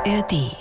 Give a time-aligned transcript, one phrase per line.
[0.00, 0.56] ARD.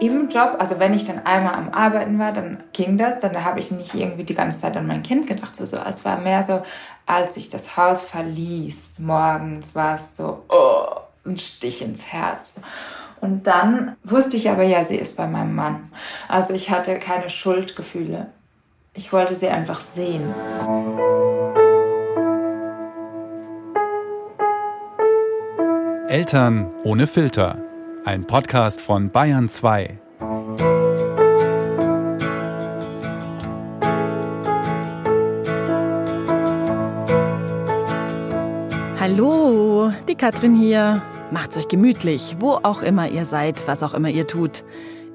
[0.00, 3.60] Im Job, also wenn ich dann einmal am Arbeiten war, dann ging das, dann habe
[3.60, 5.54] ich nicht irgendwie die ganze Zeit an mein Kind gedacht.
[5.54, 5.76] So, so.
[5.86, 6.62] Es war mehr so,
[7.04, 10.86] als ich das Haus verließ, morgens war es so, oh,
[11.26, 12.54] ein Stich ins Herz.
[13.20, 15.90] Und dann wusste ich aber, ja, sie ist bei meinem Mann.
[16.28, 18.28] Also ich hatte keine Schuldgefühle.
[18.94, 20.34] Ich wollte sie einfach sehen.
[26.08, 27.58] Eltern ohne Filter.
[28.04, 29.98] Ein Podcast von Bayern 2.
[39.00, 41.02] Hallo, die Katrin hier.
[41.32, 44.62] Macht's euch gemütlich, wo auch immer ihr seid, was auch immer ihr tut.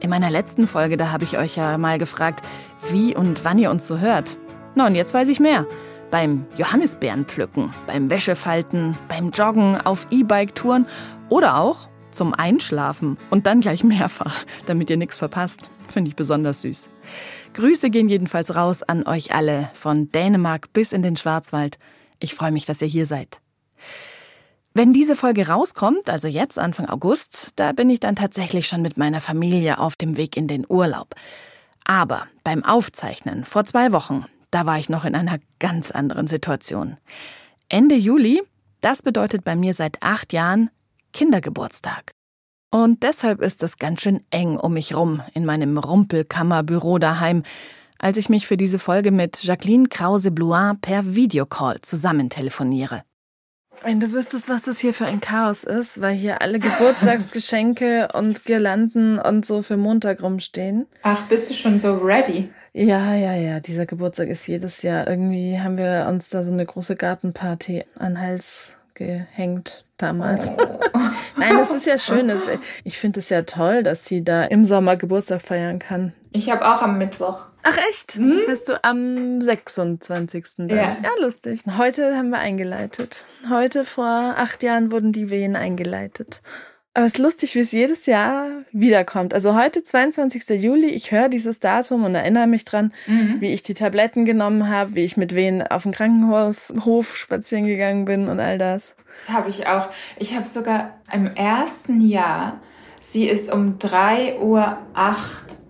[0.02, 2.46] In meiner letzten Folge, da habe ich euch ja mal gefragt,
[2.90, 4.36] wie und wann ihr uns so hört.
[4.76, 5.66] Na, und jetzt weiß ich mehr.
[6.12, 10.86] Beim Johannisbeeren pflücken, beim Wäschefalten, beim Joggen, auf E-Bike-Touren
[11.30, 15.72] oder auch zum Einschlafen und dann gleich mehrfach, damit ihr nichts verpasst.
[15.88, 16.90] Finde ich besonders süß.
[17.54, 21.80] Grüße gehen jedenfalls raus an euch alle, von Dänemark bis in den Schwarzwald.
[22.20, 23.40] Ich freue mich, dass ihr hier seid.
[24.74, 28.98] Wenn diese Folge rauskommt, also jetzt Anfang August, da bin ich dann tatsächlich schon mit
[28.98, 31.16] meiner Familie auf dem Weg in den Urlaub.
[31.86, 36.98] Aber beim Aufzeichnen vor zwei Wochen, da war ich noch in einer ganz anderen Situation.
[37.70, 38.42] Ende Juli,
[38.82, 40.70] das bedeutet bei mir seit acht Jahren
[41.14, 42.12] Kindergeburtstag.
[42.70, 47.44] Und deshalb ist es ganz schön eng um mich rum in meinem Rumpelkammerbüro daheim,
[48.00, 53.04] als ich mich für diese Folge mit Jacqueline Krause-Blouin per Videocall zusammentelefoniere.
[53.84, 58.46] Wenn du wüsstest, was das hier für ein Chaos ist, weil hier alle Geburtstagsgeschenke und
[58.46, 60.86] Girlanden und so für Montag rumstehen.
[61.02, 62.50] Ach, bist du schon so ready?
[62.74, 63.60] Ja, ja, ja.
[63.60, 65.08] Dieser Geburtstag ist jedes Jahr.
[65.08, 70.52] Irgendwie haben wir uns da so eine große Gartenparty an Hals gehängt damals.
[70.52, 70.80] Oh.
[71.38, 72.32] Nein, das ist ja schön.
[72.84, 76.14] Ich finde es ja toll, dass sie da im Sommer Geburtstag feiern kann.
[76.32, 77.46] Ich habe auch am Mittwoch.
[77.64, 78.14] Ach echt?
[78.14, 78.42] Hm?
[78.48, 80.46] Hast du am 26.
[80.58, 80.70] Dann?
[80.70, 80.98] Ja.
[81.04, 81.64] ja, lustig.
[81.78, 83.28] Heute haben wir eingeleitet.
[83.50, 86.42] Heute vor acht Jahren wurden die Wehen eingeleitet.
[86.94, 89.34] Aber es ist lustig, wie es jedes Jahr wiederkommt.
[89.34, 90.62] Also heute, 22.
[90.62, 93.38] Juli, ich höre dieses Datum und erinnere mich dran, mhm.
[93.40, 98.04] wie ich die Tabletten genommen habe, wie ich mit Wehen auf den Krankenhaushof spazieren gegangen
[98.04, 98.98] bin und all das.
[99.16, 99.88] Das habe ich auch.
[100.18, 102.60] Ich habe sogar im ersten Jahr,
[103.00, 104.78] sie ist um 3.08 Uhr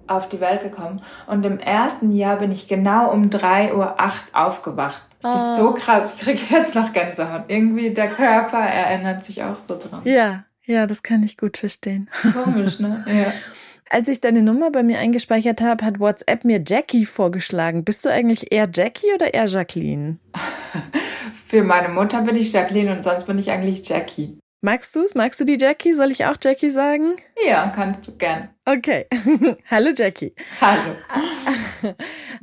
[0.07, 1.03] auf die Welt gekommen.
[1.27, 3.95] Und im ersten Jahr bin ich genau um 3.08 Uhr
[4.33, 5.05] aufgewacht.
[5.21, 5.51] Das oh.
[5.51, 6.15] ist so krass.
[6.15, 7.43] Ich kriege jetzt noch Gänsehaut.
[7.47, 10.01] Irgendwie der Körper erinnert sich auch so dran.
[10.03, 12.09] Ja, ja, das kann ich gut verstehen.
[12.33, 13.03] Komisch, ne?
[13.07, 13.33] Ja.
[13.89, 17.83] Als ich deine Nummer bei mir eingespeichert habe, hat WhatsApp mir Jackie vorgeschlagen.
[17.83, 20.17] Bist du eigentlich eher Jackie oder eher Jacqueline?
[21.47, 24.37] Für meine Mutter bin ich Jacqueline und sonst bin ich eigentlich Jackie.
[24.61, 25.13] Magst du es?
[25.13, 25.91] Magst du die Jackie?
[25.91, 27.15] Soll ich auch Jackie sagen?
[27.45, 28.47] Ja, kannst du gern.
[28.63, 29.07] Okay.
[29.69, 30.33] Hallo Jackie.
[30.61, 30.95] Hallo.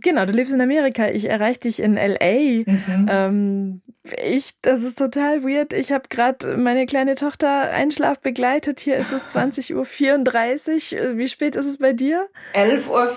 [0.02, 1.08] genau, du lebst in Amerika.
[1.08, 2.64] Ich erreiche dich in LA.
[2.66, 3.06] Mhm.
[3.08, 3.82] Ähm,
[4.16, 5.72] ich, das ist total weird.
[5.72, 8.80] Ich habe gerade meine kleine Tochter Einschlaf begleitet.
[8.80, 11.18] Hier ist es 20.34 Uhr.
[11.18, 12.26] Wie spät ist es bei dir?
[12.54, 13.08] 11.34 Uhr.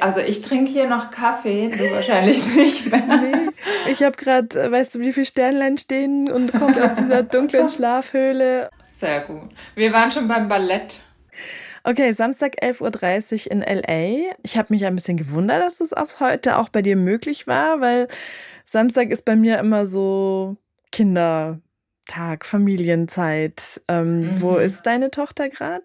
[0.00, 3.02] Also ich trinke hier noch Kaffee, du wahrscheinlich nicht mehr.
[3.06, 3.50] Nee,
[3.92, 7.68] ich habe gerade, äh, weißt du, wie viele Sternlein stehen und komme aus dieser dunklen
[7.68, 8.70] Schlafhöhle.
[8.98, 9.50] Sehr gut.
[9.76, 11.00] Wir waren schon beim Ballett.
[11.84, 14.34] Okay, Samstag 11.30 Uhr in LA.
[14.42, 17.80] Ich habe mich ein bisschen gewundert, dass das auf heute auch bei dir möglich war,
[17.80, 18.08] weil
[18.68, 20.58] Samstag ist bei mir immer so
[20.92, 23.80] Kindertag, Familienzeit.
[23.88, 24.42] Ähm, mhm.
[24.42, 25.84] Wo ist deine Tochter gerade?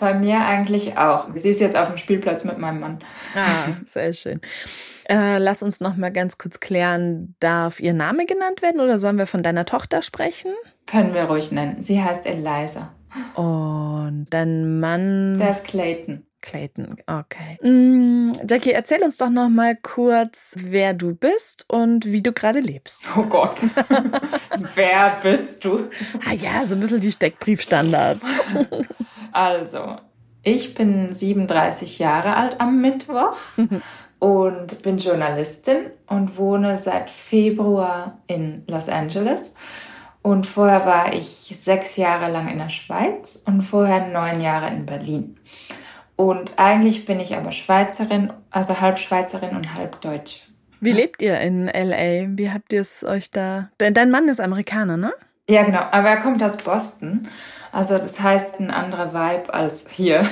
[0.00, 1.28] Bei mir eigentlich auch.
[1.36, 2.98] Sie ist jetzt auf dem Spielplatz mit meinem Mann.
[3.36, 4.40] Ah, sehr schön.
[5.08, 9.18] Äh, lass uns noch mal ganz kurz klären, darf ihr Name genannt werden oder sollen
[9.18, 10.52] wir von deiner Tochter sprechen?
[10.86, 11.80] Können wir ruhig nennen.
[11.84, 12.92] Sie heißt Eliza.
[13.36, 15.38] Und dein Mann?
[15.38, 16.26] Der ist Clayton.
[16.46, 17.58] Clayton, okay.
[17.60, 22.60] Mm, Jackie, erzähl uns doch noch mal kurz, wer du bist und wie du gerade
[22.60, 23.02] lebst.
[23.16, 23.64] Oh Gott.
[24.74, 25.90] wer bist du?
[26.24, 28.26] Ah ja, so ein bisschen die Steckbriefstandards.
[29.32, 29.96] Also,
[30.42, 33.36] ich bin 37 Jahre alt am Mittwoch
[34.18, 39.54] und bin Journalistin und wohne seit Februar in Los Angeles.
[40.22, 44.86] Und vorher war ich sechs Jahre lang in der Schweiz und vorher neun Jahre in
[44.86, 45.38] Berlin.
[46.16, 50.46] Und eigentlich bin ich aber Schweizerin, also halb Schweizerin und halb Deutsch.
[50.80, 52.36] Wie lebt ihr in LA?
[52.38, 53.70] Wie habt ihr es euch da?
[53.78, 55.12] Dein Mann ist Amerikaner, ne?
[55.48, 55.82] Ja, genau.
[55.90, 57.28] Aber er kommt aus Boston.
[57.72, 60.26] Also das heißt ein anderer Vibe als hier.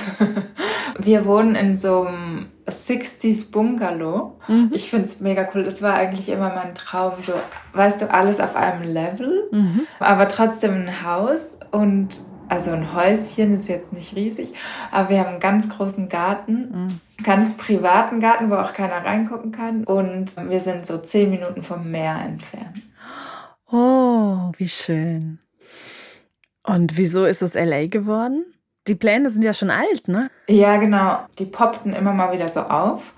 [0.99, 4.39] Wir wohnen in so einem 60s Bungalow.
[4.47, 4.71] Mhm.
[4.73, 5.63] Ich finde es mega cool.
[5.63, 7.13] Das war eigentlich immer mein Traum.
[7.21, 7.33] So,
[7.73, 9.81] weißt du, alles auf einem Level, mhm.
[9.99, 12.19] aber trotzdem ein Haus und
[12.49, 14.53] also ein Häuschen ist jetzt nicht riesig,
[14.91, 17.23] aber wir haben einen ganz großen Garten, mhm.
[17.23, 19.83] ganz privaten Garten, wo auch keiner reingucken kann.
[19.83, 22.81] Und wir sind so zehn Minuten vom Meer entfernt.
[23.71, 25.39] Oh, wie schön.
[26.63, 28.45] Und wieso ist es LA geworden?
[28.87, 30.29] Die Pläne sind ja schon alt, ne?
[30.47, 31.19] Ja, genau.
[31.39, 33.13] Die poppten immer mal wieder so auf.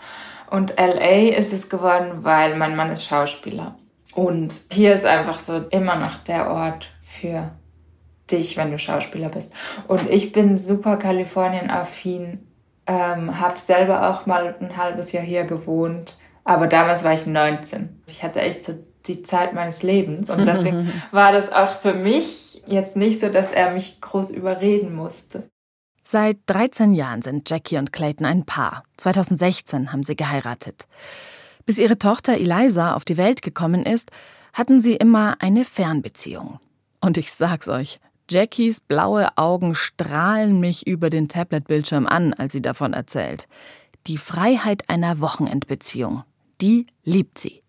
[0.49, 3.75] Und LA ist es geworden, weil mein Mann ist Schauspieler.
[4.13, 7.51] Und hier ist einfach so immer noch der Ort für
[8.31, 9.55] dich, wenn du Schauspieler bist.
[9.87, 12.39] Und ich bin super Kalifornien-affin,
[12.85, 16.17] ähm, habe selber auch mal ein halbes Jahr hier gewohnt.
[16.43, 18.01] Aber damals war ich 19.
[18.07, 18.73] Ich hatte echt so
[19.07, 20.29] die Zeit meines Lebens.
[20.29, 24.95] Und deswegen war das auch für mich jetzt nicht so, dass er mich groß überreden
[24.95, 25.49] musste.
[26.03, 28.83] Seit 13 Jahren sind Jackie und Clayton ein Paar.
[28.95, 30.87] 2016 haben sie geheiratet.
[31.65, 34.11] Bis ihre Tochter Eliza auf die Welt gekommen ist,
[34.53, 36.61] hatten sie immer eine Fernbeziehung.
[37.01, 42.61] Und ich sag's euch, Jackies blaue Augen strahlen mich über den Tablet-Bildschirm an, als sie
[42.61, 43.47] davon erzählt.
[44.07, 46.23] Die Freiheit einer Wochenendbeziehung,
[46.61, 47.63] die liebt sie.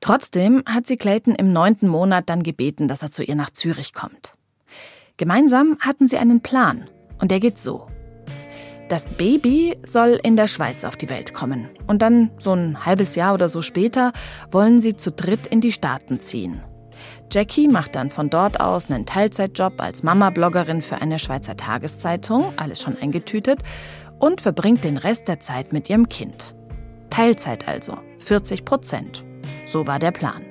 [0.00, 3.92] Trotzdem hat sie Clayton im neunten Monat dann gebeten, dass er zu ihr nach Zürich
[3.92, 4.36] kommt.
[5.16, 7.88] Gemeinsam hatten sie einen Plan und der geht so.
[8.88, 11.68] Das Baby soll in der Schweiz auf die Welt kommen.
[11.88, 14.12] Und dann, so ein halbes Jahr oder so später,
[14.52, 16.62] wollen sie zu dritt in die Staaten ziehen.
[17.32, 22.80] Jackie macht dann von dort aus einen Teilzeitjob als Mama-Bloggerin für eine Schweizer Tageszeitung, alles
[22.80, 23.60] schon eingetütet,
[24.18, 26.54] und verbringt den Rest der Zeit mit ihrem Kind.
[27.10, 29.24] Teilzeit also, 40 Prozent.
[29.66, 30.42] So war der Plan.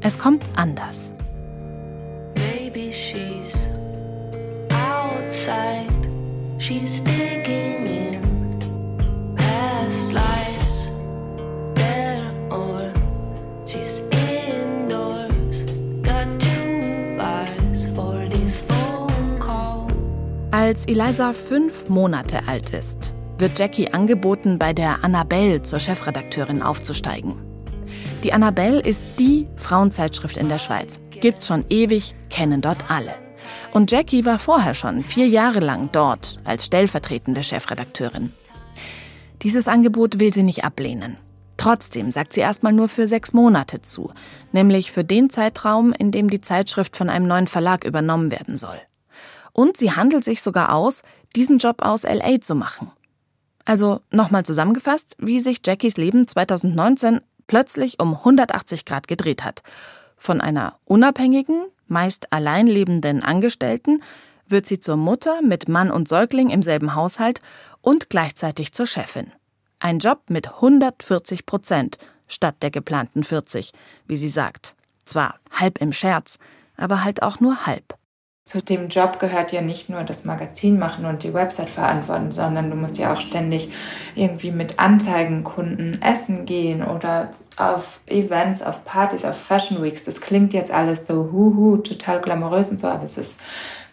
[0.00, 1.14] Es kommt anders.
[2.34, 2.92] Baby,
[4.70, 5.88] outside.
[6.58, 10.23] She's digging in past lives.
[20.56, 27.34] Als Eliza fünf Monate alt ist, wird Jackie angeboten, bei der Annabelle zur Chefredakteurin aufzusteigen.
[28.22, 31.00] Die Annabelle ist die Frauenzeitschrift in der Schweiz.
[31.10, 33.16] Gibt's schon ewig, kennen dort alle.
[33.72, 38.32] Und Jackie war vorher schon vier Jahre lang dort als stellvertretende Chefredakteurin.
[39.42, 41.16] Dieses Angebot will sie nicht ablehnen.
[41.56, 44.12] Trotzdem sagt sie erstmal nur für sechs Monate zu,
[44.52, 48.78] nämlich für den Zeitraum, in dem die Zeitschrift von einem neuen Verlag übernommen werden soll.
[49.54, 51.02] Und sie handelt sich sogar aus,
[51.34, 52.90] diesen Job aus LA zu machen.
[53.64, 59.62] Also nochmal zusammengefasst, wie sich Jackies Leben 2019 plötzlich um 180 Grad gedreht hat.
[60.16, 64.02] Von einer unabhängigen, meist allein lebenden Angestellten,
[64.46, 67.40] wird sie zur Mutter mit Mann und Säugling im selben Haushalt
[67.80, 69.32] und gleichzeitig zur Chefin.
[69.78, 73.72] Ein Job mit 140 Prozent statt der geplanten 40,
[74.06, 74.74] wie sie sagt.
[75.04, 76.38] Zwar halb im Scherz,
[76.76, 77.96] aber halt auch nur halb.
[78.44, 82.70] Zu dem Job gehört ja nicht nur das Magazin machen und die Website verantworten, sondern
[82.70, 83.72] du musst ja auch ständig
[84.14, 90.04] irgendwie mit Anzeigenkunden essen gehen oder auf Events, auf Partys, auf Fashion Weeks.
[90.04, 93.42] Das klingt jetzt alles so huhu, total glamourös und so, aber es ist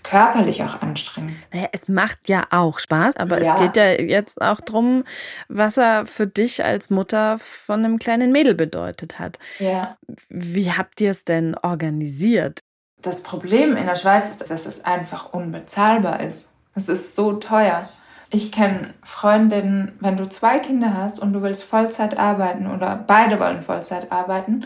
[0.04, 1.36] körperlich auch anstrengend.
[1.54, 3.54] Naja, es macht ja auch Spaß, aber ja.
[3.54, 5.06] es geht ja jetzt auch drum,
[5.48, 9.40] was er für dich als Mutter von einem kleinen Mädel bedeutet hat.
[9.60, 9.98] Ja.
[10.28, 12.60] Wie habt ihr es denn organisiert?
[13.02, 16.52] Das Problem in der Schweiz ist, dass es einfach unbezahlbar ist.
[16.76, 17.90] Es ist so teuer.
[18.30, 23.40] Ich kenne Freundinnen, wenn du zwei Kinder hast und du willst Vollzeit arbeiten oder beide
[23.40, 24.66] wollen Vollzeit arbeiten,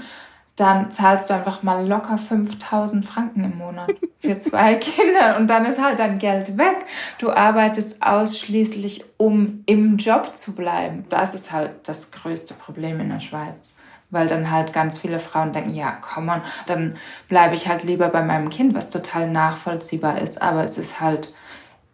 [0.56, 5.66] dann zahlst du einfach mal locker 5000 Franken im Monat für zwei Kinder und dann
[5.66, 6.86] ist halt dein Geld weg.
[7.18, 11.06] Du arbeitest ausschließlich, um im Job zu bleiben.
[11.10, 13.75] Das ist halt das größte Problem in der Schweiz
[14.10, 16.98] weil dann halt ganz viele Frauen denken, ja, komm on, dann
[17.28, 21.34] bleibe ich halt lieber bei meinem Kind, was total nachvollziehbar ist, aber es ist halt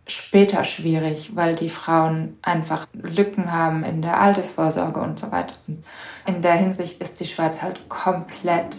[0.07, 5.55] später schwierig, weil die Frauen einfach Lücken haben in der Altersvorsorge und so weiter.
[5.67, 5.85] Und
[6.25, 8.77] in der Hinsicht ist die Schweiz halt komplett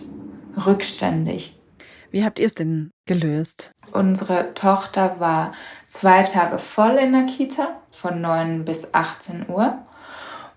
[0.66, 1.58] rückständig.
[2.10, 3.72] Wie habt ihr es denn gelöst?
[3.92, 5.52] Unsere Tochter war
[5.86, 9.78] zwei Tage voll in der Kita, von 9 bis 18 Uhr.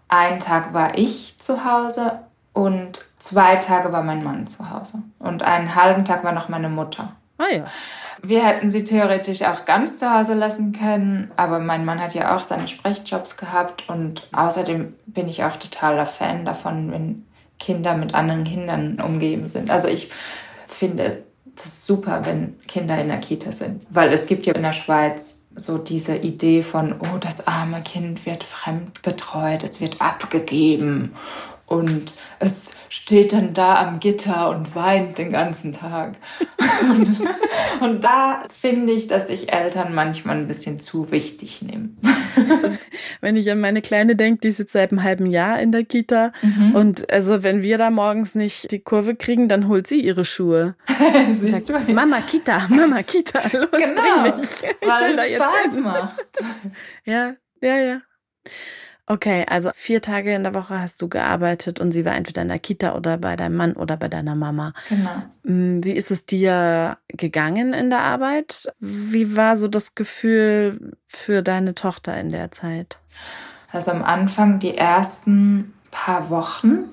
[0.09, 2.24] Ein Tag war ich zu Hause
[2.55, 5.03] und zwei Tage war mein Mann zu Hause.
[5.19, 7.11] Und einen halben Tag war noch meine Mutter.
[7.37, 7.65] Ah ja.
[8.21, 12.33] Wir hätten sie theoretisch auch ganz zu Hause lassen können, aber mein Mann hat ja
[12.33, 17.25] auch seine Sprechjobs gehabt und außerdem bin ich auch totaler Fan davon, wenn
[17.59, 19.69] Kinder mit anderen Kindern umgeben sind.
[19.69, 20.09] Also ich
[20.65, 23.85] finde, das ist super, wenn Kinder in der Kita sind.
[23.89, 28.25] Weil es gibt ja in der Schweiz so diese Idee von, oh, das arme Kind
[28.25, 31.15] wird fremd betreut, es wird abgegeben
[31.67, 36.15] und es steht dann da am Gitter und weint den ganzen Tag.
[36.81, 37.21] und,
[37.81, 41.89] und, da finde ich, dass ich Eltern manchmal ein bisschen zu wichtig nehme.
[42.49, 42.69] Also,
[43.21, 46.31] wenn ich an meine Kleine denke, die sitzt seit einem halben Jahr in der Kita
[46.41, 46.75] mhm.
[46.75, 50.75] und also wenn wir da morgens nicht die Kurve kriegen, dann holt sie ihre Schuhe.
[51.31, 51.93] Siehst sagt, du?
[51.93, 54.49] Mama Kita, Mama Kita, los genau, bring mich.
[54.81, 56.25] Weil es Spaß macht.
[57.05, 58.01] Ja, ja, ja.
[59.07, 62.47] Okay, also vier Tage in der Woche hast du gearbeitet und sie war entweder in
[62.47, 64.73] der Kita oder bei deinem Mann oder bei deiner Mama.
[64.89, 65.21] Genau.
[65.43, 68.73] Mm, wie ist es dir gegangen in der Arbeit?
[68.79, 72.99] Wie war so das Gefühl für deine Tochter in der Zeit?
[73.71, 76.85] Also am Anfang, die ersten paar Wochen,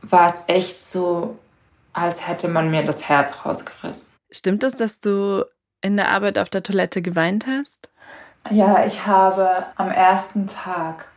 [0.00, 1.38] war es echt so,
[1.92, 4.14] als hätte man mir das Herz rausgerissen.
[4.30, 5.44] Stimmt es, dass du
[5.82, 7.90] in der Arbeit auf der Toilette geweint hast?
[8.50, 11.08] Ja, ich habe am ersten Tag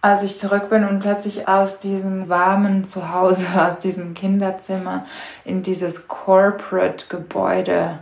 [0.00, 5.04] als ich zurück bin und plötzlich aus diesem warmen Zuhause, aus diesem Kinderzimmer
[5.44, 7.98] in dieses Corporate-Gebäude,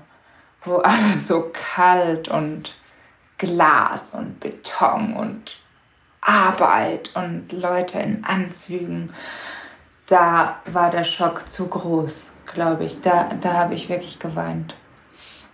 [0.65, 2.73] wo alles so kalt und
[3.39, 5.59] Glas und Beton und
[6.21, 9.13] Arbeit und Leute in Anzügen,
[10.07, 13.01] da war der Schock zu groß, glaube ich.
[13.03, 14.77] Da, da habe ich wirklich geweint.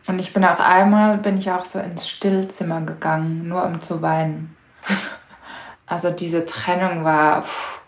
[0.06, 4.02] Und ich bin auch einmal, bin ich auch so ins Stillzimmer gegangen, nur um zu
[4.02, 4.56] weinen.
[5.92, 7.80] Also diese Trennung war, pff,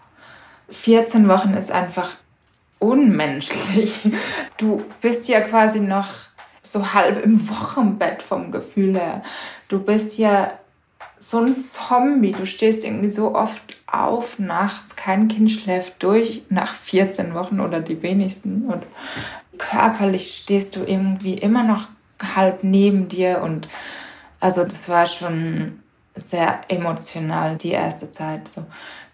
[0.68, 2.10] 14 Wochen ist einfach
[2.78, 3.98] unmenschlich.
[4.58, 6.08] Du bist ja quasi noch
[6.60, 9.22] so halb im Wochenbett vom Gefühl her.
[9.68, 10.52] Du bist ja
[11.18, 12.32] so ein Zombie.
[12.32, 14.96] Du stehst irgendwie so oft auf nachts.
[14.96, 18.66] Kein Kind schläft durch nach 14 Wochen oder die wenigsten.
[18.66, 18.84] Und
[19.56, 21.88] körperlich stehst du irgendwie immer noch
[22.36, 23.40] halb neben dir.
[23.42, 23.66] Und
[24.40, 25.80] also das war schon
[26.14, 28.48] sehr emotional die erste Zeit.
[28.48, 28.64] So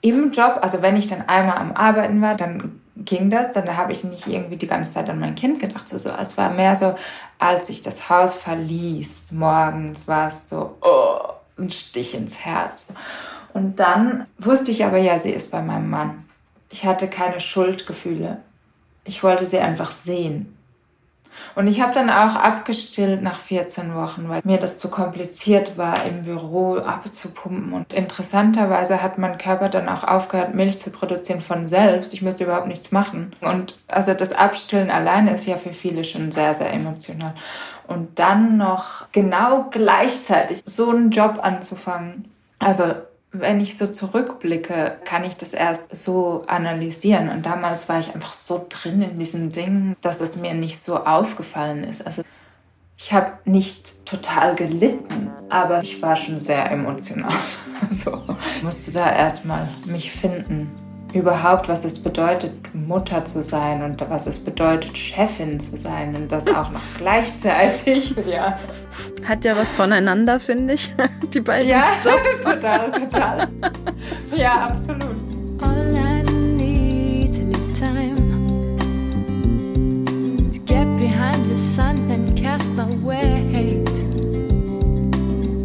[0.00, 3.92] im Job, also wenn ich dann einmal am Arbeiten war, dann ging das, dann habe
[3.92, 5.88] ich nicht irgendwie die ganze Zeit an mein Kind gedacht.
[5.88, 6.10] So, so.
[6.10, 6.94] Es war mehr so,
[7.38, 12.88] als ich das Haus verließ, morgens war es so, oh, ein Stich ins Herz.
[13.52, 16.24] Und dann wusste ich aber, ja, sie ist bei meinem Mann.
[16.70, 18.38] Ich hatte keine Schuldgefühle.
[19.04, 20.56] Ich wollte sie einfach sehen.
[21.54, 25.94] Und ich habe dann auch abgestillt nach 14 Wochen, weil mir das zu kompliziert war,
[26.06, 27.72] im Büro abzupumpen.
[27.72, 32.14] Und interessanterweise hat mein Körper dann auch aufgehört, Milch zu produzieren von selbst.
[32.14, 33.32] Ich musste überhaupt nichts machen.
[33.40, 37.34] Und also das Abstillen alleine ist ja für viele schon sehr, sehr emotional.
[37.86, 42.28] Und dann noch genau gleichzeitig so einen Job anzufangen.
[42.60, 42.84] Also
[43.32, 47.28] wenn ich so zurückblicke, kann ich das erst so analysieren.
[47.28, 51.04] Und damals war ich einfach so drin in diesem Ding, dass es mir nicht so
[51.04, 52.04] aufgefallen ist.
[52.04, 52.22] Also
[52.96, 57.32] ich habe nicht total gelitten, aber ich war schon sehr emotional.
[57.90, 58.20] so
[58.62, 64.38] musste da erstmal mich finden überhaupt, was es bedeutet, Mutter zu sein und was es
[64.38, 68.14] bedeutet, Chefin zu sein und das auch noch gleichzeitig.
[68.30, 68.56] Ja.
[69.26, 70.92] Hat ja was voneinander, finde ich,
[71.34, 72.42] die beiden ja, Jobs.
[72.42, 73.48] total, total.
[74.36, 75.16] Ja, absolut.
[75.60, 78.16] All I need to live time
[80.50, 83.88] to get behind the sun and cast my weight.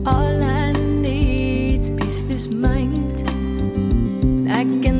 [0.08, 3.22] All I need is this mind.
[4.50, 4.95] I can.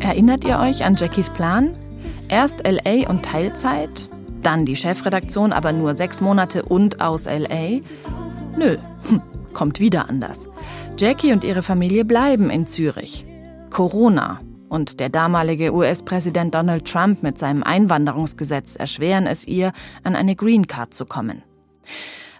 [0.00, 1.76] Erinnert ihr euch an Jackies Plan?
[2.28, 4.08] Erst LA und Teilzeit,
[4.42, 7.78] dann die Chefredaktion, aber nur sechs Monate und aus LA?
[8.56, 9.22] Nö, hm,
[9.54, 10.48] kommt wieder anders.
[10.98, 13.24] Jackie und ihre Familie bleiben in Zürich.
[13.70, 19.70] Corona und der damalige US-Präsident Donald Trump mit seinem Einwanderungsgesetz erschweren es ihr,
[20.02, 21.44] an eine Green Card zu kommen.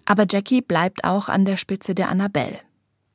[0.07, 2.59] Aber Jackie bleibt auch an der Spitze der Annabelle.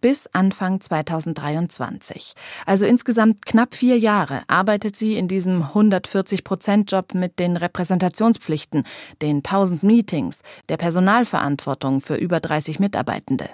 [0.06, 2.36] Bis Anfang 2023.
[2.68, 8.84] Also insgesamt knapp vier Jahre arbeitet sie in diesem 140-Prozent-Job mit den Repräsentationspflichten,
[9.24, 13.50] den 1000 Meetings, der Personalverantwortung für über 30 Mitarbeitende.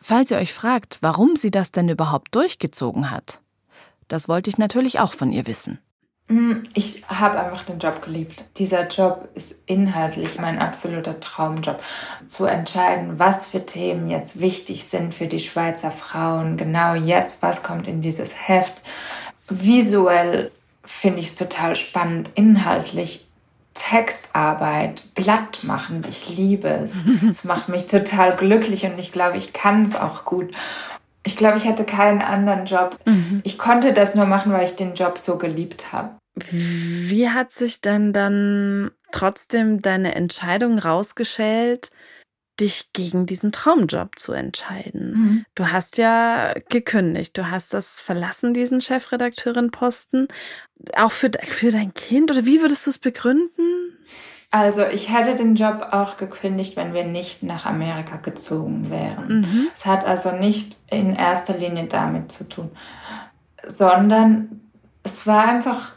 [0.00, 3.42] Falls ihr euch fragt, warum sie das denn überhaupt durchgezogen hat,
[4.08, 5.80] das wollte ich natürlich auch von ihr wissen.
[6.28, 8.44] Hm, ich habe einfach den Job geliebt.
[8.56, 11.82] Dieser Job ist inhaltlich mein absoluter Traumjob.
[12.26, 17.62] Zu entscheiden, was für Themen jetzt wichtig sind für die Schweizer Frauen, genau jetzt, was
[17.62, 18.74] kommt in dieses Heft.
[19.48, 20.50] Visuell
[20.84, 23.26] finde ich es total spannend, inhaltlich
[23.74, 26.04] Textarbeit, Blatt machen.
[26.08, 26.94] Ich liebe es.
[27.28, 30.54] Es macht mich total glücklich und ich glaube, ich kann es auch gut.
[31.24, 34.76] Ich glaube, ich hätte keinen anderen Job, mhm Ich konnte das nur machen, weil ich
[34.76, 36.16] den Job so geliebt habe.
[36.34, 41.90] Wie hat sich denn dann trotzdem deine Entscheidung rausgeschält,
[42.58, 45.12] dich gegen diesen Traumjob zu entscheiden?
[45.12, 45.44] Mhm.
[45.54, 50.28] Du hast ja gekündigt, du hast das verlassen, diesen Chefredakteurin-Posten,
[50.96, 53.71] auch für, für dein Kind oder wie würdest du es begründen?
[54.52, 59.40] Also ich hätte den Job auch gekündigt, wenn wir nicht nach Amerika gezogen wären.
[59.40, 59.68] Mhm.
[59.74, 62.70] Es hat also nicht in erster Linie damit zu tun,
[63.66, 64.60] sondern
[65.02, 65.92] es war einfach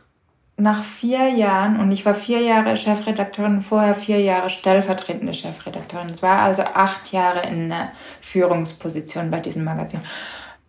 [0.57, 6.09] nach vier Jahren, und ich war vier Jahre Chefredakteurin, vorher vier Jahre stellvertretende Chefredakteurin.
[6.09, 7.89] Es war also acht Jahre in einer
[8.21, 9.99] Führungsposition bei diesem Magazin.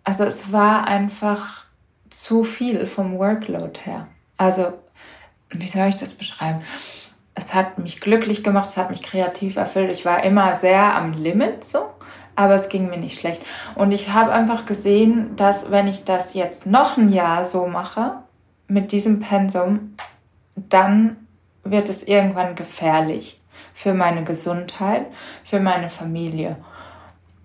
[0.03, 1.67] Also es war einfach
[2.11, 4.09] zu viel vom Workload her.
[4.37, 4.73] Also,
[5.51, 6.61] wie soll ich das beschreiben?
[7.37, 9.93] Es hat mich glücklich gemacht, es hat mich kreativ erfüllt.
[9.93, 11.91] Ich war immer sehr am Limit so,
[12.35, 13.43] aber es ging mir nicht schlecht.
[13.77, 18.15] Und ich habe einfach gesehen, dass wenn ich das jetzt noch ein Jahr so mache,
[18.69, 19.95] mit diesem Pensum,
[20.57, 21.17] dann
[21.63, 23.41] wird es irgendwann gefährlich
[23.75, 25.07] für meine Gesundheit,
[25.45, 26.57] für meine Familie.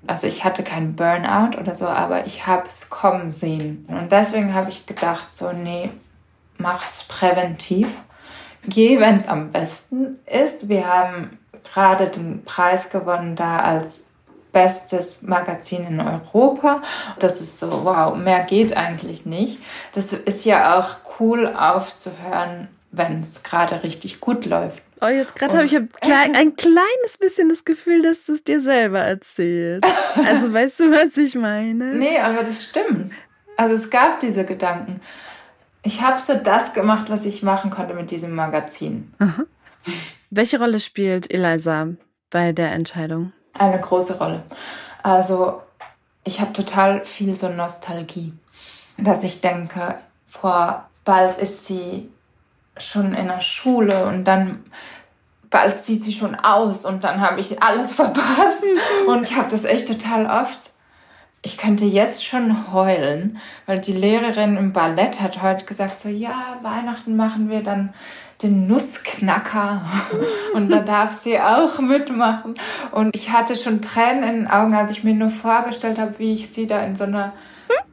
[0.08, 3.86] Also ich hatte keinen Burnout oder so, aber ich habe es kommen sehen.
[3.88, 5.92] Und deswegen habe ich gedacht, so, nee,
[6.58, 8.02] macht's präventiv.
[8.68, 10.70] Geh, wenn es am besten ist.
[10.70, 14.12] Wir haben gerade den Preis gewonnen da als
[14.52, 16.82] bestes Magazin in Europa.
[17.20, 19.60] Das ist so, wow, mehr geht eigentlich nicht.
[19.94, 24.84] Das ist ja auch cool aufzuhören, wenn es gerade richtig gut läuft.
[25.00, 28.44] Oh, jetzt gerade habe ich ein, klein, ein kleines bisschen das Gefühl, dass du es
[28.44, 29.86] dir selber erzählst.
[30.28, 31.96] Also weißt du, was ich meine?
[31.96, 33.14] Nee, aber das stimmt.
[33.58, 35.02] Also es gab diese Gedanken.
[35.84, 39.14] Ich habe so das gemacht, was ich machen konnte mit diesem Magazin.
[39.20, 39.44] Aha.
[40.30, 41.88] Welche Rolle spielt Eliza
[42.30, 43.34] bei der Entscheidung?
[43.54, 44.44] Eine große Rolle.
[45.04, 45.62] Also
[46.24, 48.34] ich habe total viel so Nostalgie,
[48.98, 49.98] dass ich denke,
[50.30, 52.10] vor bald ist sie
[52.78, 54.64] schon in der Schule und dann
[55.50, 58.64] bald sieht sie schon aus und dann habe ich alles verpasst.
[59.08, 60.72] Und ich habe das echt total oft.
[61.44, 66.60] Ich könnte jetzt schon heulen, weil die Lehrerin im Ballett hat heute gesagt, so ja,
[66.62, 67.96] Weihnachten machen wir dann
[68.44, 69.82] den Nussknacker
[70.54, 72.56] und da darf sie auch mitmachen.
[72.92, 76.34] Und ich hatte schon Tränen in den Augen, als ich mir nur vorgestellt habe, wie
[76.34, 77.34] ich sie da in so einer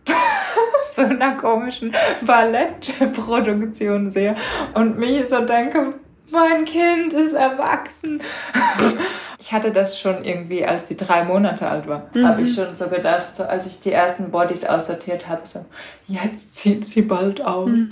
[0.92, 4.34] so einer komischen Ballettproduktion sehe
[4.74, 5.94] und mich so denke,
[6.30, 8.20] mein Kind ist erwachsen.
[9.40, 12.26] Ich hatte das schon irgendwie, als sie drei Monate alt war, mhm.
[12.26, 15.64] habe ich schon so gedacht, so als ich die ersten Bodies aussortiert habe, so
[16.08, 17.80] jetzt zieht sie bald aus.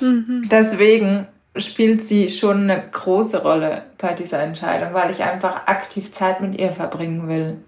[0.00, 0.48] Mhm.
[0.50, 6.40] Deswegen spielt sie schon eine große Rolle bei dieser Entscheidung, weil ich einfach aktiv Zeit
[6.40, 7.58] mit ihr verbringen will.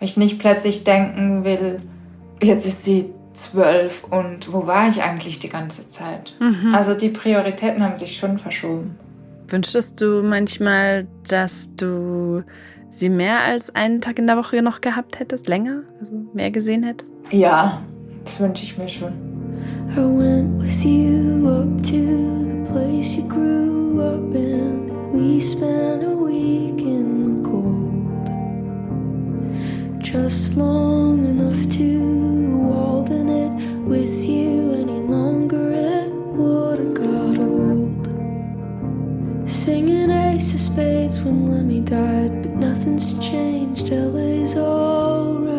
[0.00, 1.80] Ich nicht plötzlich denken will,
[2.42, 6.34] jetzt ist sie zwölf und wo war ich eigentlich die ganze Zeit?
[6.40, 6.74] Mhm.
[6.74, 8.98] Also die Prioritäten haben sich schon verschoben.
[9.50, 12.44] Wünschtest du manchmal, dass du
[12.88, 16.84] sie mehr als einen Tag in der Woche noch gehabt hättest, länger, also mehr gesehen
[16.84, 17.12] hättest?
[17.30, 17.82] Ja,
[18.24, 19.12] das wünsche ich mir schon.
[19.92, 24.88] I went with you up to the place you grew up in.
[25.12, 28.30] We spent a week in the cold,
[30.00, 33.52] just long enough to walden it
[33.84, 34.99] with you any longer.
[39.64, 43.90] Singing Ace of Spades when Lemmy died, but nothing's changed.
[43.90, 45.50] LA's alright.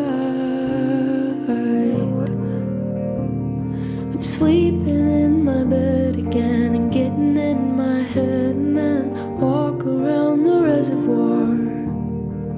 [4.12, 10.42] I'm sleeping in my bed again and getting in my head and then walk around
[10.42, 11.56] the reservoir.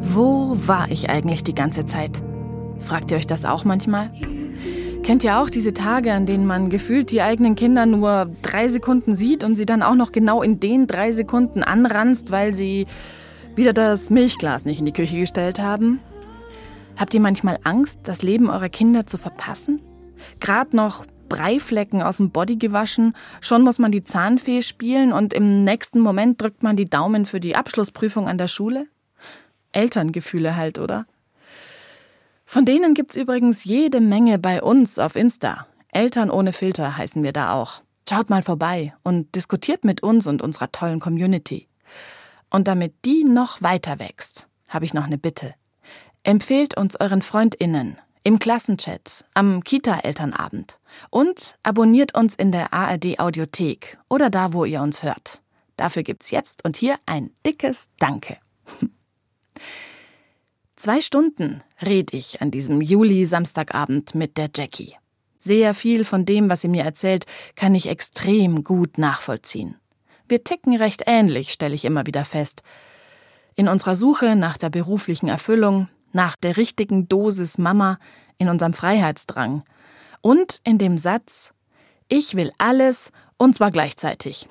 [0.00, 2.22] Wo war ich eigentlich die ganze Zeit?
[2.78, 4.08] Fragt ihr euch das auch manchmal?
[5.04, 9.14] Kennt ihr auch diese Tage, an denen man gefühlt die eigenen Kinder nur drei Sekunden
[9.14, 12.86] sieht und sie dann auch noch genau in den drei Sekunden anranzt, weil sie
[13.54, 16.00] wieder das Milchglas nicht in die Küche gestellt haben?
[16.96, 19.82] Habt ihr manchmal Angst, das Leben eurer Kinder zu verpassen?
[20.40, 25.64] Gerade noch Breiflecken aus dem Body gewaschen, schon muss man die Zahnfee spielen und im
[25.64, 28.86] nächsten Moment drückt man die Daumen für die Abschlussprüfung an der Schule?
[29.72, 31.04] Elterngefühle halt, oder?
[32.54, 35.66] Von denen gibt's übrigens jede Menge bei uns auf Insta.
[35.90, 37.82] Eltern ohne Filter heißen wir da auch.
[38.08, 41.66] Schaut mal vorbei und diskutiert mit uns und unserer tollen Community.
[42.50, 45.56] Und damit die noch weiter wächst, habe ich noch eine Bitte.
[46.22, 50.78] Empfehlt uns euren FreundInnen im Klassenchat, am Kita-Elternabend
[51.10, 55.42] und abonniert uns in der ARD Audiothek oder da, wo ihr uns hört.
[55.76, 58.38] Dafür gibt's jetzt und hier ein dickes Danke.
[60.76, 64.96] Zwei Stunden red ich an diesem Juli-Samstagabend mit der Jackie.
[65.38, 69.76] Sehr viel von dem, was sie mir erzählt, kann ich extrem gut nachvollziehen.
[70.26, 72.62] Wir ticken recht ähnlich, stelle ich immer wieder fest.
[73.54, 77.98] In unserer Suche nach der beruflichen Erfüllung, nach der richtigen Dosis Mama,
[78.38, 79.62] in unserem Freiheitsdrang
[80.22, 81.54] und in dem Satz,
[82.08, 84.48] ich will alles und zwar gleichzeitig.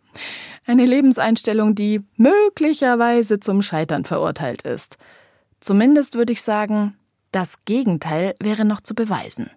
[0.66, 4.98] Eine Lebenseinstellung, die möglicherweise zum Scheitern verurteilt ist.
[5.62, 6.98] Zumindest würde ich sagen,
[7.30, 9.48] das Gegenteil wäre noch zu beweisen.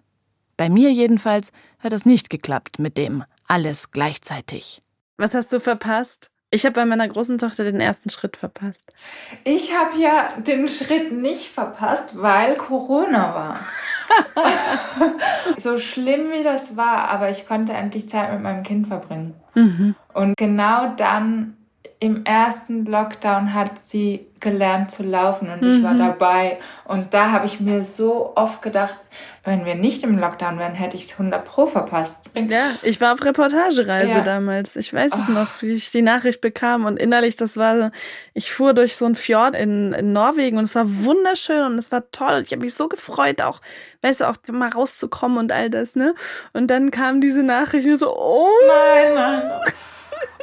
[0.56, 4.82] Bei mir jedenfalls hat das nicht geklappt mit dem alles gleichzeitig.
[5.16, 6.30] Was hast du verpasst?
[6.52, 8.92] Ich habe bei meiner großen Tochter den ersten Schritt verpasst.
[9.42, 13.60] Ich habe ja den Schritt nicht verpasst, weil Corona war.
[15.58, 19.34] so schlimm wie das war, aber ich konnte endlich Zeit mit meinem Kind verbringen.
[19.54, 19.96] Mhm.
[20.14, 21.56] Und genau dann
[21.98, 25.78] im ersten Lockdown hat sie gelernt zu laufen und mhm.
[25.78, 25.98] ich war mhm.
[25.98, 26.58] dabei.
[26.84, 28.94] Und da habe ich mir so oft gedacht,
[29.44, 32.30] wenn wir nicht im Lockdown wären, hätte ich es 100 Pro verpasst.
[32.34, 34.20] Ja, ich war auf Reportagereise ja.
[34.20, 34.76] damals.
[34.76, 35.18] Ich weiß oh.
[35.22, 36.84] es noch, wie ich die Nachricht bekam.
[36.84, 37.92] Und innerlich, das war,
[38.34, 41.92] ich fuhr durch so ein Fjord in, in Norwegen und es war wunderschön und es
[41.92, 42.42] war toll.
[42.44, 43.62] Ich habe mich so gefreut, auch,
[44.02, 46.14] weißt du, auch mal rauszukommen und all das, ne?
[46.52, 48.48] Und dann kam diese Nachricht und so, oh.
[48.66, 49.42] Nein, nein.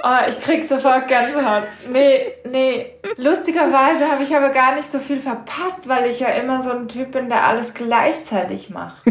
[0.06, 1.64] Oh, ich krieg sofort Gänsehaut.
[1.90, 2.88] Nee, nee.
[3.16, 6.90] Lustigerweise habe ich aber gar nicht so viel verpasst, weil ich ja immer so ein
[6.90, 9.02] Typ bin, der alles gleichzeitig macht.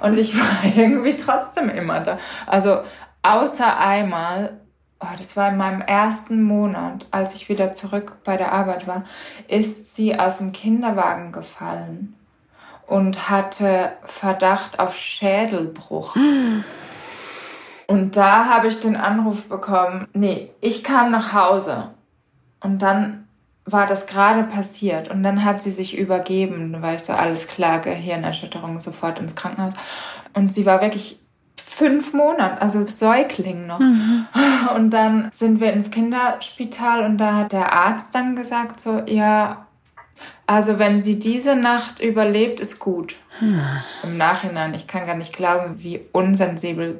[0.00, 2.16] Und ich war irgendwie trotzdem immer da.
[2.46, 2.80] Also
[3.22, 4.58] außer einmal,
[4.98, 9.04] oh, das war in meinem ersten Monat, als ich wieder zurück bei der Arbeit war,
[9.46, 12.14] ist sie aus dem Kinderwagen gefallen
[12.86, 16.16] und hatte Verdacht auf Schädelbruch.
[17.90, 21.90] Und da habe ich den Anruf bekommen, nee, ich kam nach Hause
[22.60, 23.26] und dann
[23.64, 27.80] war das gerade passiert und dann hat sie sich übergeben, weil ich so alles klar,
[27.80, 29.74] Gehirnerschütterung sofort ins Krankenhaus.
[30.34, 31.18] Und sie war wirklich
[31.56, 33.80] fünf Monate, also Säugling noch.
[33.80, 34.28] Mhm.
[34.76, 39.66] Und dann sind wir ins Kinderspital und da hat der Arzt dann gesagt so, ja,
[40.46, 43.16] also wenn sie diese Nacht überlebt, ist gut.
[43.40, 43.60] Mhm.
[44.04, 46.96] Im Nachhinein, ich kann gar nicht glauben, wie unsensibel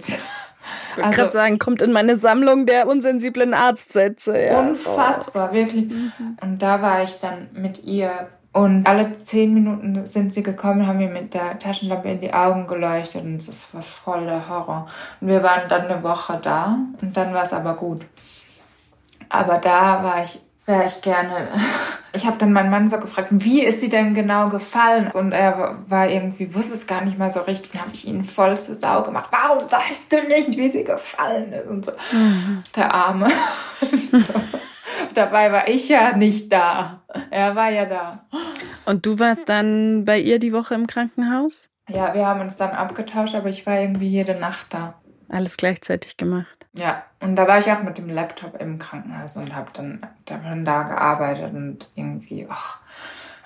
[0.96, 4.40] ich also, gerade sagen, kommt in meine Sammlung der unsensiblen Arztsätze.
[4.40, 4.58] Ja.
[4.58, 5.54] Unfassbar, oh.
[5.54, 5.88] wirklich.
[5.88, 6.36] Mhm.
[6.40, 10.98] Und da war ich dann mit ihr und alle zehn Minuten sind sie gekommen, haben
[10.98, 14.88] mir mit der Taschenlampe in die Augen geleuchtet und das war voller Horror.
[15.20, 18.02] Und wir waren dann eine Woche da und dann war es aber gut.
[19.28, 21.48] Aber da war ich wäre ich gerne.
[22.12, 25.10] Ich habe dann meinen Mann so gefragt, wie ist sie denn genau gefallen?
[25.12, 27.72] Und er war irgendwie, wusste es gar nicht mal so richtig.
[27.72, 29.30] Dann habe ich ihn voll zur Sau gemacht.
[29.30, 31.66] Warum weißt du nicht, wie sie gefallen ist?
[31.66, 31.92] Und so.
[32.12, 32.64] Mhm.
[32.74, 33.28] Der Arme.
[34.10, 34.18] so.
[35.14, 37.02] Dabei war ich ja nicht da.
[37.30, 38.26] Er war ja da.
[38.86, 41.70] Und du warst dann bei ihr die Woche im Krankenhaus?
[41.88, 44.94] Ja, wir haben uns dann abgetauscht, aber ich war irgendwie jede Nacht da.
[45.28, 46.59] Alles gleichzeitig gemacht.
[46.72, 50.64] Ja, und da war ich auch mit dem Laptop im Krankenhaus und habe dann, dann
[50.64, 52.80] da gearbeitet und irgendwie, ach,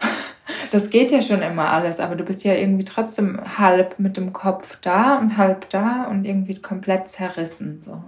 [0.70, 4.32] das geht ja schon immer alles, aber du bist ja irgendwie trotzdem halb mit dem
[4.32, 7.80] Kopf da und halb da und irgendwie komplett zerrissen.
[7.80, 8.04] So.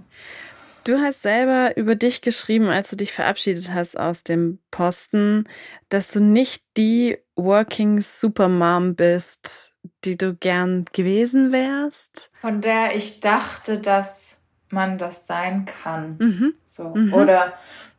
[0.84, 5.48] Du hast selber über dich geschrieben, als du dich verabschiedet hast aus dem Posten,
[5.88, 9.72] dass du nicht die Working Supermom bist,
[10.04, 12.30] die du gern gewesen wärst.
[12.34, 16.16] Von der ich dachte, dass man das sein kann.
[16.18, 16.54] Mhm.
[16.64, 16.94] So.
[16.94, 17.14] Mhm.
[17.14, 17.54] Oder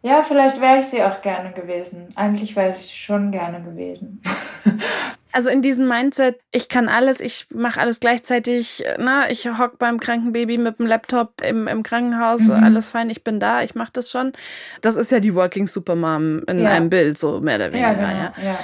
[0.08, 2.10] ja, vielleicht wäre ich sie auch gerne gewesen.
[2.16, 4.22] Eigentlich wäre ich schon gerne gewesen.
[5.32, 9.32] also in diesem Mindset, ich kann alles, ich mache alles gleichzeitig, na, ne?
[9.32, 12.64] ich hock beim kranken Baby mit dem Laptop im, im Krankenhaus, mhm.
[12.64, 14.32] alles fein, ich bin da, ich mache das schon.
[14.82, 16.70] Das ist ja die Working Supermom in ja.
[16.70, 17.92] einem Bild, so mehr oder weniger.
[17.92, 18.34] Ja, genau, ja.
[18.44, 18.60] ja.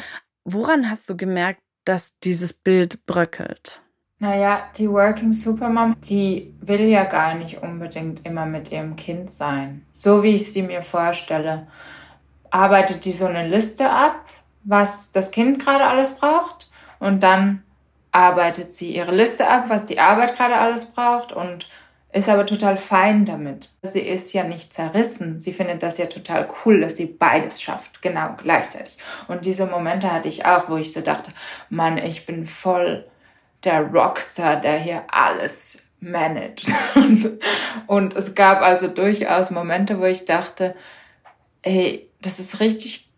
[0.46, 3.83] Woran hast du gemerkt, dass dieses Bild bröckelt?
[4.24, 9.86] Naja, die Working Supermom, die will ja gar nicht unbedingt immer mit ihrem Kind sein.
[9.92, 11.68] So wie ich sie mir vorstelle.
[12.50, 14.24] Arbeitet die so eine Liste ab,
[14.64, 17.64] was das Kind gerade alles braucht und dann
[18.14, 21.68] arbeitet sie ihre Liste ab, was die Arbeit gerade alles braucht und
[22.14, 23.72] ist aber total fein damit.
[23.82, 25.42] Sie ist ja nicht zerrissen.
[25.42, 28.98] Sie findet das ja total cool, dass sie beides schafft, genau gleichzeitig.
[29.28, 31.32] Und diese Momente hatte ich auch, wo ich so dachte,
[31.70, 33.04] Mann, ich bin voll
[33.64, 36.74] der Rockstar, der hier alles managt.
[37.88, 40.76] und es gab also durchaus Momente, wo ich dachte,
[41.62, 43.10] ey, das ist richtig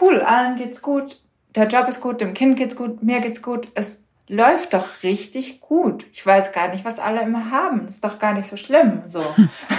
[0.00, 1.20] cool, allen geht's gut,
[1.54, 5.60] der Job ist gut, dem Kind geht's gut, mir geht's gut, es läuft doch richtig
[5.60, 6.06] gut.
[6.12, 7.86] Ich weiß gar nicht, was alle immer haben.
[7.86, 9.02] Ist doch gar nicht so schlimm.
[9.06, 9.22] So.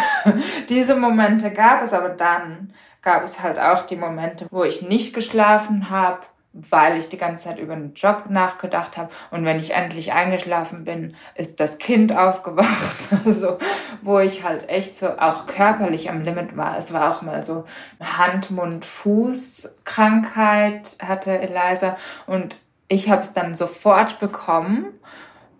[0.69, 5.13] Diese Momente gab es, aber dann gab es halt auch die Momente, wo ich nicht
[5.13, 6.21] geschlafen habe,
[6.53, 9.11] weil ich die ganze Zeit über den Job nachgedacht habe.
[9.29, 13.13] Und wenn ich endlich eingeschlafen bin, ist das Kind aufgewacht.
[13.25, 13.59] Also,
[14.01, 16.75] wo ich halt echt so auch körperlich am Limit war.
[16.77, 17.65] Es war auch mal so
[18.01, 21.97] Hand-Mund-Fuß-Krankheit hatte Eliza.
[22.25, 22.57] Und
[22.87, 24.87] ich habe es dann sofort bekommen.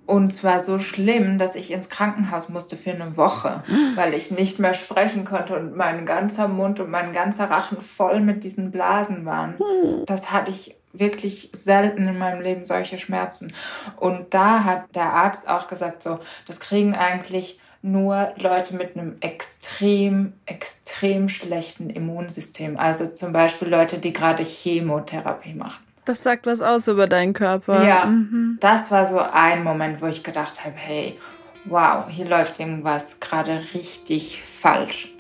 [0.08, 3.64] Und zwar so schlimm, dass ich ins Krankenhaus musste für eine Woche,
[3.96, 8.20] weil ich nicht mehr sprechen konnte und mein ganzer Mund und mein ganzer Rachen voll
[8.20, 9.60] mit diesen Blasen waren.
[10.08, 13.54] Das hatte ich wirklich selten in meinem Leben solche Schmerzen.
[13.98, 19.16] Und da hat der Arzt auch gesagt, so, das kriegen eigentlich nur Leute mit einem
[19.22, 22.78] extrem, extrem schlechten Immunsystem.
[22.78, 25.84] Also zum Beispiel Leute, die gerade Chemotherapie machen.
[26.06, 27.86] Das sagt was aus über deinen Körper.
[27.86, 28.58] Ja, mhm.
[28.60, 31.18] das war so ein Moment, wo ich gedacht habe, hey,
[31.66, 35.14] wow, hier läuft irgendwas gerade richtig falsch.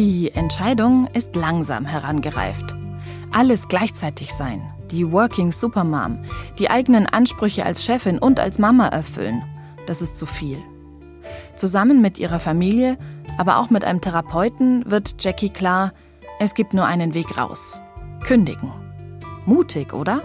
[0.00, 2.74] Die Entscheidung ist langsam herangereift.
[3.32, 6.22] Alles gleichzeitig sein, die Working Supermom,
[6.58, 9.42] die eigenen Ansprüche als Chefin und als Mama erfüllen,
[9.84, 10.56] das ist zu viel.
[11.54, 12.96] Zusammen mit ihrer Familie,
[13.36, 15.92] aber auch mit einem Therapeuten wird Jackie klar,
[16.38, 17.82] es gibt nur einen Weg raus.
[18.24, 18.72] Kündigen.
[19.44, 20.22] Mutig, oder?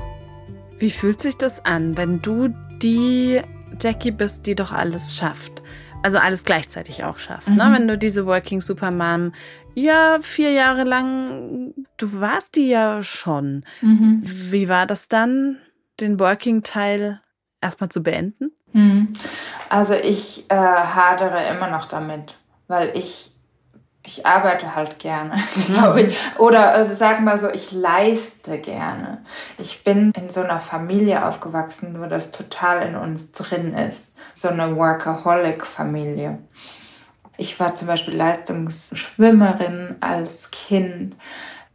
[0.77, 2.47] Wie fühlt sich das an, wenn du
[2.81, 3.41] die
[3.81, 5.61] Jackie bist, die doch alles schafft?
[6.05, 7.47] Also alles gleichzeitig auch schafft.
[7.47, 7.53] Ne?
[7.53, 7.71] Mhm.
[7.71, 7.79] Ne?
[7.79, 9.31] Wenn du diese Working Supermom
[9.73, 13.63] ja, vier Jahre lang, du warst die ja schon.
[13.81, 14.21] Mhm.
[14.23, 15.57] Wie war das dann,
[15.99, 17.21] den Working-Teil
[17.59, 18.51] erstmal zu beenden?
[18.73, 19.13] Mhm.
[19.69, 22.37] Also ich äh, hadere immer noch damit,
[22.67, 23.31] weil ich
[24.05, 25.35] ich arbeite halt gerne,
[25.67, 26.17] glaube ich.
[26.37, 29.21] Oder also sag mal so, ich leiste gerne.
[29.57, 34.17] Ich bin in so einer Familie aufgewachsen, wo das total in uns drin ist.
[34.33, 36.39] So eine Workaholic-Familie.
[37.37, 41.17] Ich war zum Beispiel Leistungsschwimmerin als Kind.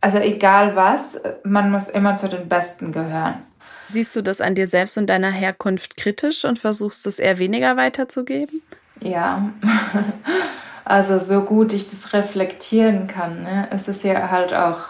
[0.00, 3.42] Also egal was, man muss immer zu den Besten gehören.
[3.88, 7.76] Siehst du das an dir selbst und deiner Herkunft kritisch und versuchst es eher weniger
[7.76, 8.62] weiterzugeben?
[9.00, 9.50] Ja,
[10.90, 14.80] also so gut ich das reflektieren kann, ne, es ist ja halt auch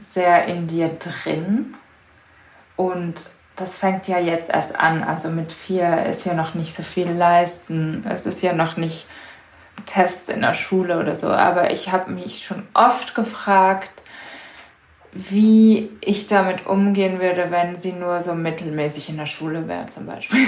[0.00, 1.76] sehr in dir drin
[2.74, 5.04] und das fängt ja jetzt erst an.
[5.04, 8.04] Also mit vier ist ja noch nicht so viel leisten.
[8.08, 9.06] Es ist ja noch nicht
[9.86, 14.01] Tests in der Schule oder so, aber ich habe mich schon oft gefragt,
[15.12, 20.06] wie ich damit umgehen würde, wenn sie nur so mittelmäßig in der Schule wäre zum
[20.06, 20.46] Beispiel.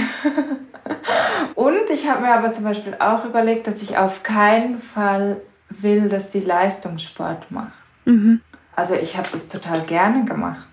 [1.54, 6.08] Und ich habe mir aber zum Beispiel auch überlegt, dass ich auf keinen Fall will,
[6.08, 7.78] dass sie Leistungssport macht.
[8.06, 8.40] Mhm.
[8.74, 10.68] Also ich habe das total gerne gemacht.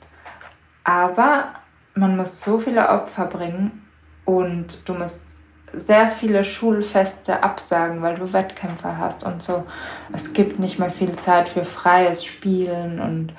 [0.83, 1.49] Aber
[1.93, 3.85] man muss so viele Opfer bringen
[4.25, 5.41] und du musst
[5.73, 9.65] sehr viele Schulfeste absagen, weil du Wettkämpfe hast und so.
[10.11, 13.33] Es gibt nicht mehr viel Zeit für freies Spielen und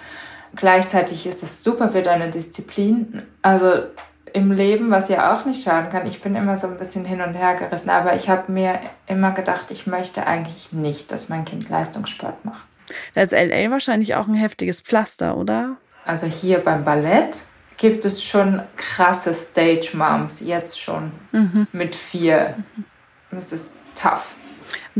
[0.57, 3.23] gleichzeitig ist es super für deine Disziplin.
[3.43, 3.85] Also
[4.33, 6.07] im Leben, was ja auch nicht schaden kann.
[6.07, 9.33] Ich bin immer so ein bisschen hin und her gerissen, aber ich habe mir immer
[9.33, 12.65] gedacht, ich möchte eigentlich nicht, dass mein Kind Leistungssport macht.
[13.15, 15.77] Da ist LA wahrscheinlich auch ein heftiges Pflaster, oder?
[16.05, 17.43] Also hier beim Ballett
[17.77, 21.67] gibt es schon krasse Stage Moms, jetzt schon mhm.
[21.73, 22.55] mit vier.
[23.31, 24.37] Das ist tough.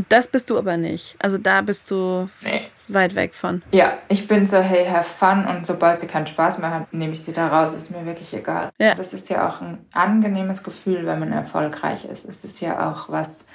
[0.09, 1.15] Das bist du aber nicht.
[1.19, 2.67] Also da bist du nee.
[2.87, 3.61] weit weg von.
[3.71, 7.13] Ja, ich bin so, hey, have fun und sobald sie keinen Spaß mehr hat, nehme
[7.13, 7.73] ich sie da raus.
[7.73, 8.69] Ist mir wirklich egal.
[8.79, 8.95] Ja.
[8.95, 12.25] Das ist ja auch ein angenehmes Gefühl, wenn man erfolgreich ist.
[12.25, 13.47] Es ist ja auch was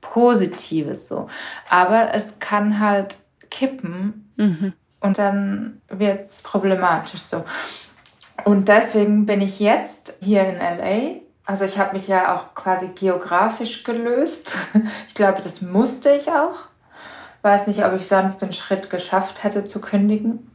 [0.00, 1.28] Positives so.
[1.68, 3.16] Aber es kann halt
[3.50, 4.72] kippen mhm.
[5.00, 7.44] und dann wird es problematisch so.
[8.44, 11.21] Und deswegen bin ich jetzt hier in LA.
[11.44, 14.56] Also ich habe mich ja auch quasi geografisch gelöst.
[15.08, 16.56] Ich glaube, das musste ich auch.
[17.42, 20.50] Weiß nicht, ob ich sonst den Schritt geschafft hätte zu kündigen.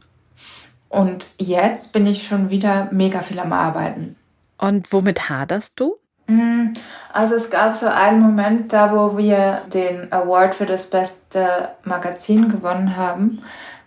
[0.88, 4.16] Und jetzt bin ich schon wieder mega viel am Arbeiten.
[4.58, 5.96] Und womit haderst du?
[6.26, 6.72] Mm,
[7.12, 12.48] also es gab so einen Moment, da wo wir den Award für das beste Magazin
[12.48, 13.40] gewonnen haben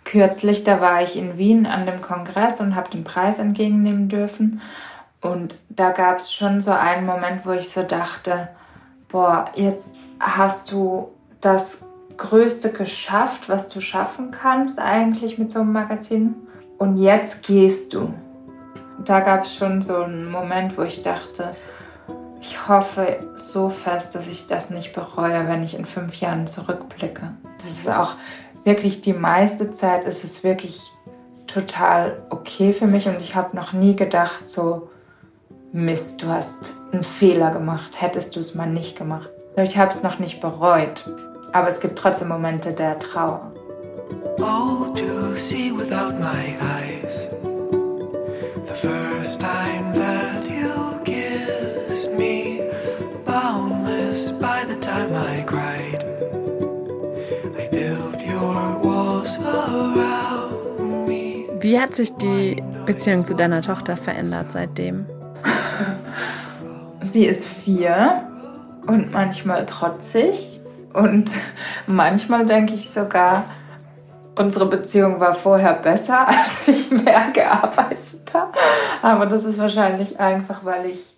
[0.03, 4.61] kürzlich, da war ich in Wien an dem Kongress und habe den Preis entgegennehmen dürfen.
[5.21, 8.49] Und da gab es schon so einen Moment, wo ich so dachte,
[9.07, 15.71] boah, jetzt hast du das Größte geschafft, was du schaffen kannst eigentlich mit so einem
[15.71, 16.35] Magazin.
[16.77, 18.13] Und jetzt gehst du.
[19.05, 21.55] Da gab es schon so einen Moment, wo ich dachte,
[22.39, 27.33] ich hoffe so fest, dass ich das nicht bereue, wenn ich in fünf Jahren zurückblicke.
[27.59, 28.15] Das ist auch
[28.63, 30.91] wirklich die meiste Zeit ist es wirklich
[31.47, 34.89] total okay für mich und ich habe noch nie gedacht, so,
[35.73, 39.29] Mist, du hast einen Fehler gemacht, hättest du es mal nicht gemacht.
[39.55, 41.05] Ich habe es noch nicht bereut.
[41.53, 43.53] Aber es gibt trotzdem Momente der Trauer.
[44.39, 47.29] Oh, to see without my eyes.
[48.67, 52.63] The first time that you kissed me,
[53.25, 56.03] boundless by the time I cried.
[57.57, 61.45] I built your walls around me.
[61.61, 65.05] Wie hat sich die Beziehung zu deiner Tochter verändert seitdem?
[67.11, 68.25] Sie ist vier
[68.87, 70.61] und manchmal trotzig
[70.93, 71.29] und
[71.87, 73.43] manchmal denke ich sogar,
[74.35, 78.53] unsere Beziehung war vorher besser, als ich mehr gearbeitet habe.
[79.01, 81.17] Aber das ist wahrscheinlich einfach, weil ich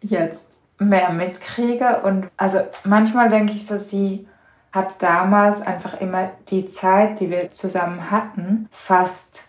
[0.00, 4.28] jetzt mehr mitkriege und also manchmal denke ich so, sie
[4.70, 9.48] hat damals einfach immer die Zeit, die wir zusammen hatten, fast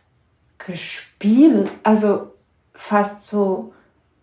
[0.57, 2.33] gespielt, also
[2.73, 3.71] fast so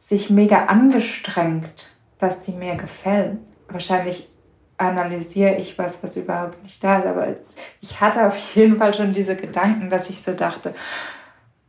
[0.09, 3.39] sich mega angestrengt, dass sie mir gefällt.
[3.69, 4.29] Wahrscheinlich
[4.79, 7.35] analysiere ich was, was überhaupt nicht da ist, aber
[7.81, 10.75] ich hatte auf jeden Fall schon diese Gedanken, dass ich so dachte,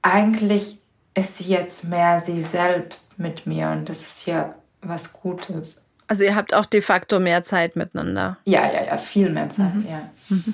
[0.04, 0.78] eigentlich
[1.15, 5.88] ist sie jetzt mehr sie selbst mit mir und das ist ja was Gutes.
[6.08, 8.38] Also ihr habt auch de facto mehr Zeit miteinander.
[8.45, 9.88] Ja, ja, ja, viel mehr Zeit, mhm.
[9.89, 10.02] ja.
[10.30, 10.54] Mhm.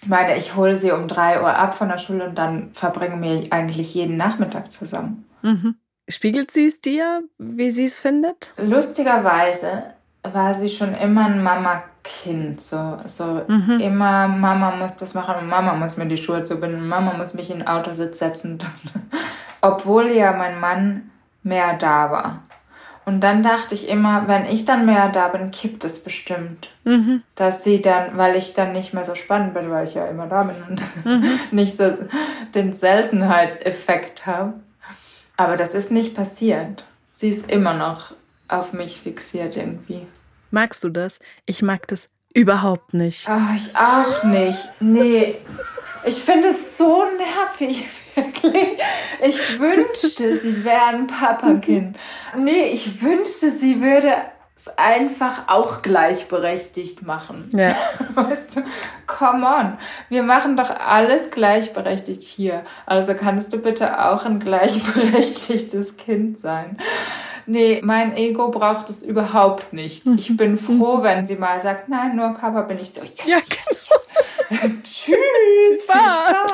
[0.00, 3.20] Ich meine, ich hole sie um drei Uhr ab von der Schule und dann verbringen
[3.22, 5.26] wir eigentlich jeden Nachmittag zusammen.
[5.42, 5.74] Mhm.
[6.10, 8.52] Spiegelt sie es dir, wie sie es findet?
[8.58, 9.84] Lustigerweise
[10.22, 12.60] war sie schon immer ein Mama-Kind.
[12.60, 13.78] So, so mhm.
[13.80, 17.50] immer Mama muss das machen und Mama muss mir die Schuhe zubinden, Mama muss mich
[17.50, 18.58] in den Autositz setzen.
[19.62, 21.10] Obwohl ja mein Mann
[21.42, 22.42] mehr da war.
[23.06, 26.70] Und dann dachte ich immer, wenn ich dann mehr da bin, kippt es bestimmt.
[26.84, 27.22] Mhm.
[27.34, 30.26] Dass sie dann, weil ich dann nicht mehr so spannend bin, weil ich ja immer
[30.26, 31.24] da bin und mhm.
[31.50, 31.96] nicht so
[32.54, 34.54] den Seltenheitseffekt habe.
[35.40, 36.84] Aber das ist nicht passiert.
[37.10, 38.12] Sie ist immer noch
[38.46, 40.06] auf mich fixiert irgendwie.
[40.50, 41.20] Magst du das?
[41.46, 43.26] Ich mag das überhaupt nicht.
[43.26, 44.68] Ach, ich auch nicht.
[44.80, 45.36] Nee.
[46.04, 48.78] Ich finde es so nervig, wirklich.
[49.26, 51.96] Ich wünschte, sie wäre ein Papakind.
[52.36, 54.12] Nee, ich wünschte, sie würde
[54.60, 57.48] es einfach auch gleichberechtigt machen.
[57.52, 57.74] Ja.
[58.14, 58.62] Weißt du,
[59.06, 59.78] come on.
[60.08, 62.64] Wir machen doch alles gleichberechtigt hier.
[62.86, 66.76] Also kannst du bitte auch ein gleichberechtigtes Kind sein.
[67.46, 70.06] Nee, mein Ego braucht es überhaupt nicht.
[70.06, 73.02] Ich bin froh, wenn sie mal sagt, nein, nur Papa bin ich so.
[73.02, 73.90] Yes, ja, yes,
[74.82, 76.52] Tschüss, Spaß.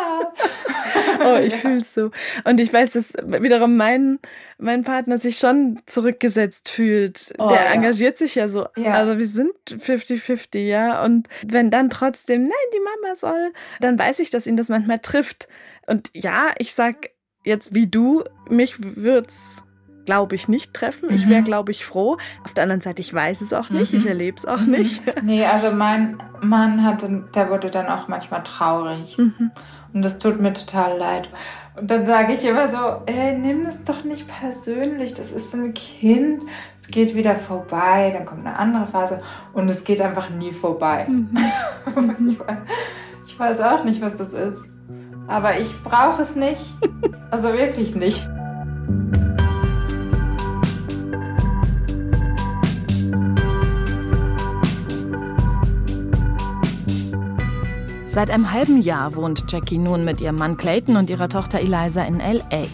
[1.24, 2.10] oh, ich fühl's so.
[2.44, 4.18] Und ich weiß, dass wiederum mein,
[4.58, 7.32] mein Partner sich schon zurückgesetzt fühlt.
[7.38, 7.70] Oh, Der ja.
[7.72, 8.66] engagiert sich ja so.
[8.76, 8.94] Ja.
[8.94, 11.04] Also wir sind 50-50, ja.
[11.04, 14.98] Und wenn dann trotzdem, nein, die Mama soll, dann weiß ich, dass ihn das manchmal
[14.98, 15.48] trifft.
[15.86, 17.10] Und ja, ich sag
[17.44, 19.62] jetzt wie du, mich wird's
[20.06, 21.10] glaube ich, nicht treffen.
[21.10, 21.14] Mhm.
[21.14, 22.16] Ich wäre, glaube ich, froh.
[22.44, 23.98] Auf der anderen Seite, ich weiß es auch nicht, mhm.
[23.98, 24.70] ich erlebe es auch mhm.
[24.70, 25.02] nicht.
[25.22, 29.18] Nee, also mein Mann hatte, der wurde dann auch manchmal traurig.
[29.96, 31.30] Und das tut mir total leid.
[31.74, 35.72] Und dann sage ich immer so, ey, nimm es doch nicht persönlich, das ist ein
[35.72, 36.42] Kind,
[36.78, 39.22] es geht wieder vorbei, dann kommt eine andere Phase
[39.54, 41.06] und es geht einfach nie vorbei.
[41.08, 41.30] Mhm.
[43.26, 44.68] ich weiß auch nicht, was das ist.
[45.28, 46.74] Aber ich brauche es nicht.
[47.30, 48.28] Also wirklich nicht.
[58.16, 62.02] Seit einem halben Jahr wohnt Jackie nun mit ihrem Mann Clayton und ihrer Tochter Eliza
[62.02, 62.64] in LA.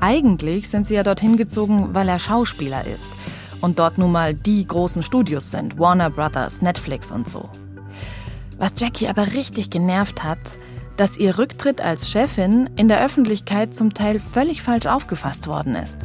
[0.00, 3.10] Eigentlich sind sie ja dorthin gezogen, weil er Schauspieler ist
[3.60, 7.50] und dort nun mal die großen Studios sind, Warner Brothers, Netflix und so.
[8.56, 10.56] Was Jackie aber richtig genervt hat,
[10.96, 15.98] dass ihr Rücktritt als Chefin in der Öffentlichkeit zum Teil völlig falsch aufgefasst worden ist.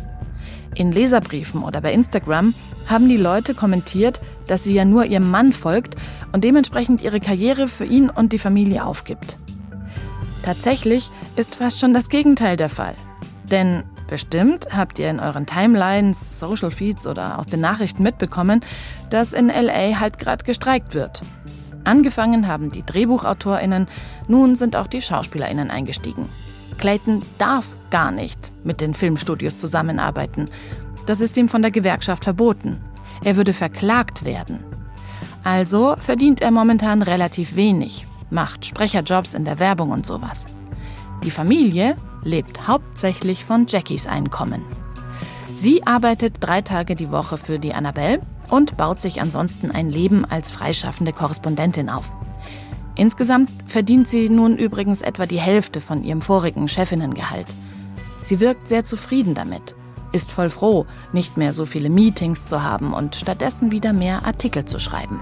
[0.75, 2.53] In Leserbriefen oder bei Instagram
[2.87, 5.95] haben die Leute kommentiert, dass sie ja nur ihrem Mann folgt
[6.33, 9.37] und dementsprechend ihre Karriere für ihn und die Familie aufgibt.
[10.43, 12.95] Tatsächlich ist fast schon das Gegenteil der Fall.
[13.49, 18.59] Denn bestimmt habt ihr in euren Timelines, Social Feeds oder aus den Nachrichten mitbekommen,
[19.09, 21.21] dass in LA halt gerade gestreikt wird.
[21.85, 23.87] Angefangen haben die Drehbuchautorinnen,
[24.27, 26.27] nun sind auch die Schauspielerinnen eingestiegen.
[26.77, 30.49] Clayton darf gar nicht mit den Filmstudios zusammenarbeiten.
[31.05, 32.79] Das ist ihm von der Gewerkschaft verboten.
[33.23, 34.59] Er würde verklagt werden.
[35.43, 40.47] Also verdient er momentan relativ wenig, macht Sprecherjobs in der Werbung und sowas.
[41.23, 44.63] Die Familie lebt hauptsächlich von Jackies Einkommen.
[45.55, 50.25] Sie arbeitet drei Tage die Woche für die Annabelle und baut sich ansonsten ein Leben
[50.25, 52.11] als freischaffende Korrespondentin auf.
[52.97, 57.47] Insgesamt verdient sie nun übrigens etwa die Hälfte von ihrem vorigen Chefinnengehalt.
[58.21, 59.75] Sie wirkt sehr zufrieden damit,
[60.13, 64.63] ist voll froh, nicht mehr so viele Meetings zu haben und stattdessen wieder mehr Artikel
[64.63, 65.19] zu schreiben.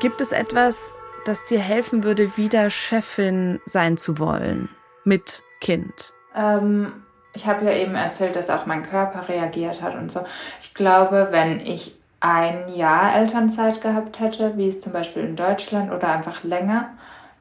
[0.00, 0.94] Gibt es etwas,
[1.24, 4.68] das dir helfen würde, wieder Chefin sein zu wollen
[5.04, 6.12] mit Kind?
[6.34, 6.92] Ähm,
[7.32, 10.20] ich habe ja eben erzählt, dass auch mein Körper reagiert hat und so.
[10.60, 15.92] Ich glaube, wenn ich ein Jahr Elternzeit gehabt hätte, wie es zum Beispiel in Deutschland
[15.92, 16.90] oder einfach länger,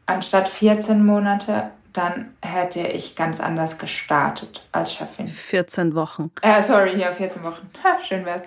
[0.05, 5.27] anstatt 14 Monate, dann hätte ich ganz anders gestartet als Chefin.
[5.27, 6.29] 14 Wochen.
[6.43, 7.67] Äh, sorry, ja, 14 Wochen.
[7.83, 8.43] Ha, schön wär's.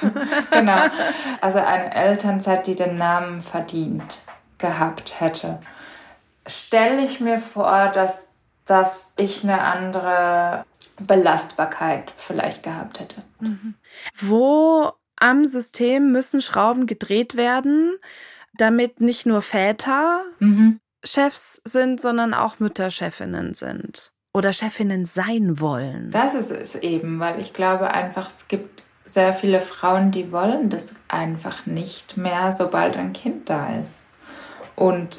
[0.50, 0.86] genau.
[1.40, 4.22] Also eine Elternzeit, die den Namen verdient
[4.56, 5.60] gehabt hätte.
[6.46, 10.64] Stelle ich mir vor, dass, dass ich eine andere
[10.98, 13.22] Belastbarkeit vielleicht gehabt hätte.
[14.16, 17.96] Wo am System müssen Schrauben gedreht werden,
[18.54, 20.80] damit nicht nur Väter Mhm.
[21.04, 26.10] Chefs sind, sondern auch Mütter Chefinnen sind oder Chefinnen sein wollen.
[26.10, 30.68] Das ist es eben, weil ich glaube einfach, es gibt sehr viele Frauen, die wollen
[30.70, 33.94] das einfach nicht mehr, sobald ein Kind da ist.
[34.76, 35.18] Und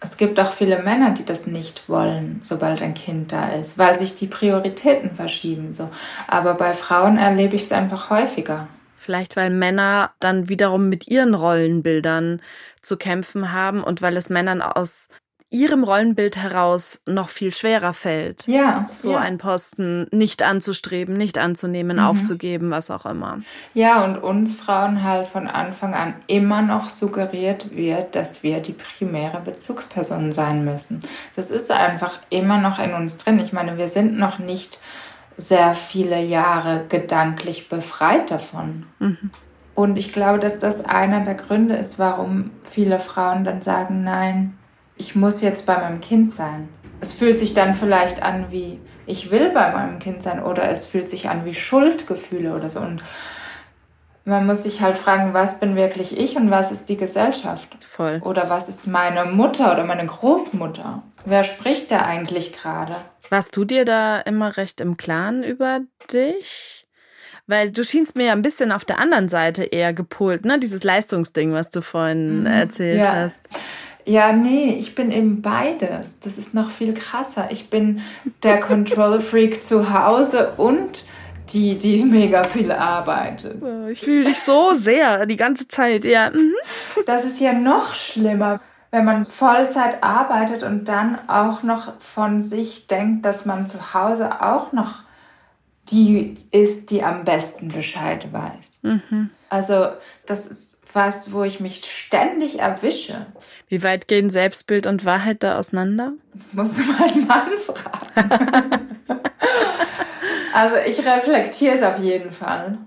[0.00, 3.96] es gibt auch viele Männer, die das nicht wollen, sobald ein Kind da ist, weil
[3.96, 5.72] sich die Prioritäten verschieben.
[5.72, 5.90] So.
[6.26, 8.66] Aber bei Frauen erlebe ich es einfach häufiger.
[9.02, 12.40] Vielleicht weil Männer dann wiederum mit ihren Rollenbildern
[12.80, 15.08] zu kämpfen haben und weil es Männern aus
[15.50, 19.18] ihrem Rollenbild heraus noch viel schwerer fällt, Ja, so ja.
[19.18, 22.02] einen Posten nicht anzustreben, nicht anzunehmen, Mhm.
[22.04, 23.40] aufzugeben, was auch immer.
[23.74, 28.72] Ja, und uns Frauen halt von Anfang an immer noch suggeriert wird, dass wir die
[28.72, 31.02] primäre Bezugsperson sein müssen.
[31.36, 33.38] Das ist einfach immer noch in uns drin.
[33.38, 34.78] Ich meine, wir sind noch nicht
[35.42, 38.86] sehr viele Jahre gedanklich befreit davon.
[39.74, 44.56] Und ich glaube, dass das einer der Gründe ist, warum viele Frauen dann sagen, nein,
[44.96, 46.68] ich muss jetzt bei meinem Kind sein.
[47.00, 50.86] Es fühlt sich dann vielleicht an wie, ich will bei meinem Kind sein oder es
[50.86, 52.80] fühlt sich an wie Schuldgefühle oder so.
[52.80, 53.02] Und
[54.24, 57.68] man muss sich halt fragen, was bin wirklich ich und was ist die Gesellschaft?
[57.84, 58.20] Voll.
[58.24, 61.02] Oder was ist meine Mutter oder meine Großmutter?
[61.24, 62.94] Wer spricht da eigentlich gerade?
[63.30, 65.80] Warst du dir da immer recht im Klaren über
[66.12, 66.86] dich?
[67.48, 70.58] Weil du schienst mir ja ein bisschen auf der anderen Seite eher gepolt, ne?
[70.60, 73.04] Dieses Leistungsding, was du vorhin erzählt Mhm.
[73.04, 73.12] Ja.
[73.14, 73.48] hast.
[74.04, 76.18] Ja, nee, ich bin eben beides.
[76.20, 77.48] Das ist noch viel krasser.
[77.50, 78.00] Ich bin
[78.42, 81.04] der Control Freak zu Hause und
[81.50, 83.62] die, die mega viel arbeitet.
[83.90, 86.30] Ich fühle dich so sehr die ganze Zeit, ja.
[86.30, 86.54] Mhm.
[87.06, 92.86] Das ist ja noch schlimmer, wenn man Vollzeit arbeitet und dann auch noch von sich
[92.86, 95.00] denkt, dass man zu Hause auch noch
[95.90, 98.80] die ist, die am besten Bescheid weiß.
[99.48, 99.88] Also
[100.26, 103.26] das ist was, wo ich mich ständig erwische.
[103.68, 106.12] Wie weit gehen Selbstbild und Wahrheit da auseinander?
[106.34, 108.88] Das musst du meinen Mann fragen.
[110.52, 112.78] also ich reflektiere es auf jeden Fall.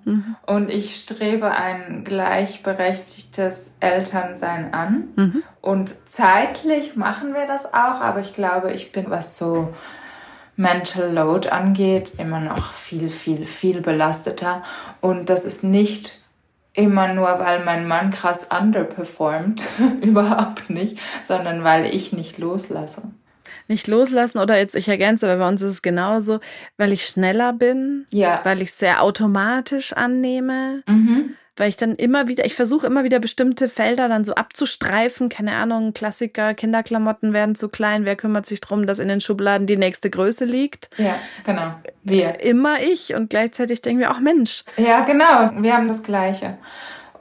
[0.45, 5.43] Und ich strebe ein gleichberechtigtes Elternsein an.
[5.61, 9.73] Und zeitlich machen wir das auch, aber ich glaube, ich bin, was so
[10.55, 14.63] Mental Load angeht, immer noch viel, viel, viel belasteter.
[15.01, 16.19] Und das ist nicht
[16.73, 19.63] immer nur, weil mein Mann krass underperformt,
[20.01, 23.03] überhaupt nicht, sondern weil ich nicht loslasse.
[23.67, 26.39] Nicht loslassen oder jetzt, ich ergänze, weil bei uns ist es genauso,
[26.77, 28.41] weil ich schneller bin, Ja.
[28.43, 31.31] weil ich sehr automatisch annehme, Mhm.
[31.57, 35.53] weil ich dann immer wieder, ich versuche immer wieder bestimmte Felder dann so abzustreifen, keine
[35.55, 39.77] Ahnung, Klassiker, Kinderklamotten werden zu klein, wer kümmert sich drum, dass in den Schubladen die
[39.77, 40.89] nächste Größe liegt?
[40.97, 41.75] Ja, genau.
[42.03, 42.41] Wir.
[42.41, 45.51] Immer ich und gleichzeitig denken wir auch, Mensch, Ja, genau.
[45.61, 46.57] Wir haben das Gleiche.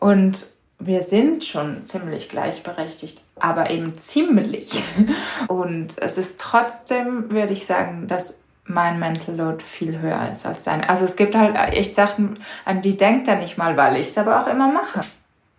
[0.01, 0.45] Und
[0.81, 4.83] wir sind schon ziemlich gleichberechtigt, aber eben ziemlich.
[5.49, 10.65] Und es ist trotzdem, würde ich sagen, dass mein Mental Load viel höher ist als
[10.65, 10.83] sein.
[10.83, 14.19] Also es gibt halt echt Sachen, an die denkt er nicht mal, weil ich es
[14.19, 15.03] aber auch immer mache.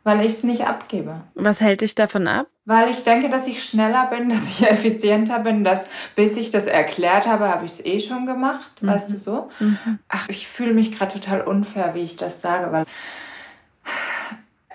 [0.03, 1.21] Weil ich es nicht abgebe.
[1.36, 2.47] was hält dich davon ab?
[2.65, 6.65] Weil ich denke, dass ich schneller bin, dass ich effizienter bin, dass bis ich das
[6.65, 9.49] erklärt habe, habe ich es eh schon gemacht, weißt du so?
[10.09, 12.86] Ach, ich fühle mich gerade total unfair, wie ich das sage, weil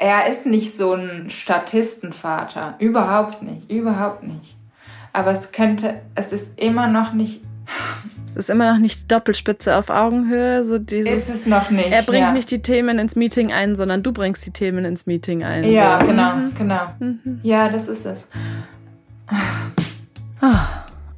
[0.00, 2.74] er ist nicht so ein Statistenvater.
[2.78, 4.56] Überhaupt nicht, überhaupt nicht.
[5.12, 7.42] Aber es könnte, es ist immer noch nicht,
[8.26, 11.28] Es ist immer noch nicht Doppelspitze auf Augenhöhe, so dieses.
[11.28, 11.92] ist es noch nicht.
[11.92, 12.32] er bringt ja.
[12.32, 15.64] nicht die Themen ins Meeting ein, sondern du bringst die Themen ins Meeting ein.
[15.64, 16.06] Ja, so.
[16.06, 16.94] genau, genau.
[17.42, 18.28] Ja, das ist es.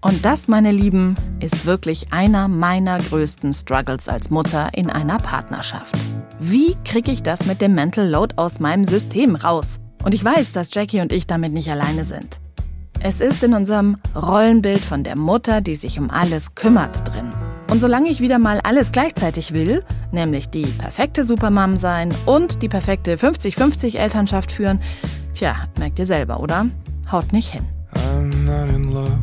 [0.01, 5.95] Und das, meine Lieben, ist wirklich einer meiner größten Struggles als Mutter in einer Partnerschaft.
[6.45, 9.78] Wie kriege ich das mit dem Mental Load aus meinem System raus?
[10.03, 12.40] Und ich weiß, dass Jackie und ich damit nicht alleine sind.
[12.99, 17.30] Es ist in unserem Rollenbild von der Mutter, die sich um alles kümmert, drin.
[17.70, 22.68] Und solange ich wieder mal alles gleichzeitig will, nämlich die perfekte Supermom sein und die
[22.68, 24.80] perfekte 50-50 Elternschaft führen,
[25.34, 26.66] Tja, merkt ihr selber, oder?
[27.09, 27.64] Haut nicht hin.
[27.95, 29.16] I'm not in love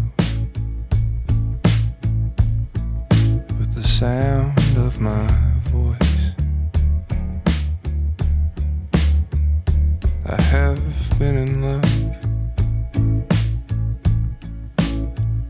[3.59, 5.48] with the sound of my
[10.29, 10.79] I have
[11.17, 11.81] been in love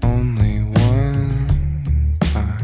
[0.04, 1.48] only one
[2.22, 2.58] time.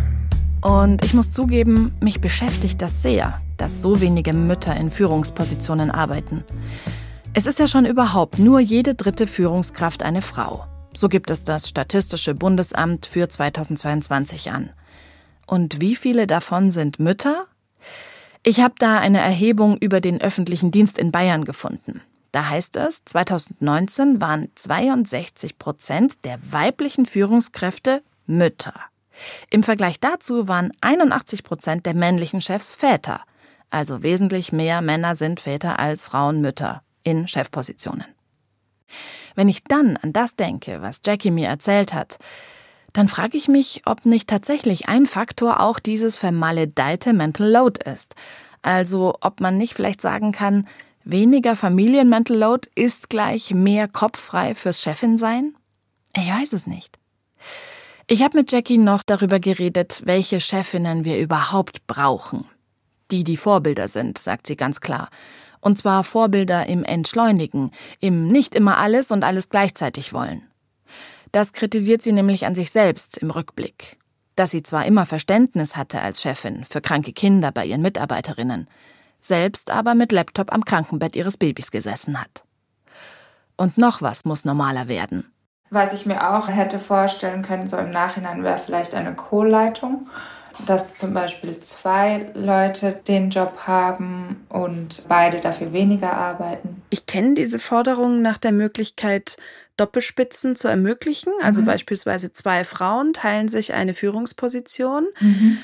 [0.62, 6.46] Und ich muss zugeben, mich beschäftigt das sehr, dass so wenige Mütter in Führungspositionen arbeiten.
[7.34, 10.66] Es ist ja schon überhaupt nur jede dritte Führungskraft eine Frau.
[10.96, 14.70] So gibt es das Statistische Bundesamt für 2022 an.
[15.48, 17.48] Und wie viele davon sind Mütter?
[18.48, 22.02] Ich habe da eine Erhebung über den öffentlichen Dienst in Bayern gefunden.
[22.32, 28.76] Da heißt es, 2019 waren 62 Prozent der weiblichen Führungskräfte Mütter.
[29.50, 33.22] Im Vergleich dazu waren 81 Prozent der männlichen Chefs Väter.
[33.72, 38.06] Also wesentlich mehr Männer sind Väter als Frauen Mütter in Chefpositionen.
[39.34, 42.20] Wenn ich dann an das denke, was Jackie mir erzählt hat,
[42.96, 48.16] dann frage ich mich, ob nicht tatsächlich ein Faktor auch dieses vermaledeite Mental Load ist.
[48.62, 50.66] Also ob man nicht vielleicht sagen kann,
[51.04, 55.56] weniger Familien-Mental Load ist gleich mehr kopffrei fürs Chefin sein?
[56.16, 56.98] Ich weiß es nicht.
[58.08, 62.46] Ich habe mit Jackie noch darüber geredet, welche Chefinnen wir überhaupt brauchen.
[63.12, 65.10] Die, die Vorbilder sind, sagt sie ganz klar.
[65.60, 70.44] Und zwar Vorbilder im Entschleunigen, im nicht immer alles und alles gleichzeitig wollen.
[71.36, 73.98] Das kritisiert sie nämlich an sich selbst im Rückblick.
[74.38, 78.70] Dass sie zwar immer Verständnis hatte als Chefin für kranke Kinder bei ihren Mitarbeiterinnen,
[79.20, 82.46] selbst aber mit Laptop am Krankenbett ihres Babys gesessen hat.
[83.58, 85.30] Und noch was muss normaler werden.
[85.72, 90.08] Was ich mir auch hätte vorstellen können, so im Nachhinein, wäre vielleicht eine Co-Leitung
[90.66, 96.82] dass zum Beispiel zwei Leute den Job haben und beide dafür weniger arbeiten.
[96.90, 99.38] Ich kenne diese Forderung nach der Möglichkeit,
[99.78, 101.32] Doppelspitzen zu ermöglichen.
[101.42, 101.66] Also Mhm.
[101.66, 105.08] beispielsweise zwei Frauen teilen sich eine Führungsposition.
[105.20, 105.58] Mhm.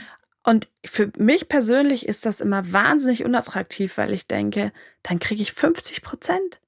[0.44, 4.72] Und für mich persönlich ist das immer wahnsinnig unattraktiv, weil ich denke,
[5.04, 6.60] dann kriege ich 50 Prozent.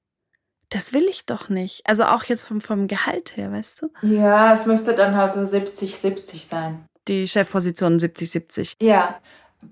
[0.70, 1.82] Das will ich doch nicht.
[1.86, 3.90] Also auch jetzt vom, vom Gehalt her, weißt du?
[4.02, 6.84] Ja, es müsste dann halt so 70-70 sein.
[7.08, 8.76] Die Chefposition 70-70.
[8.80, 9.18] Ja,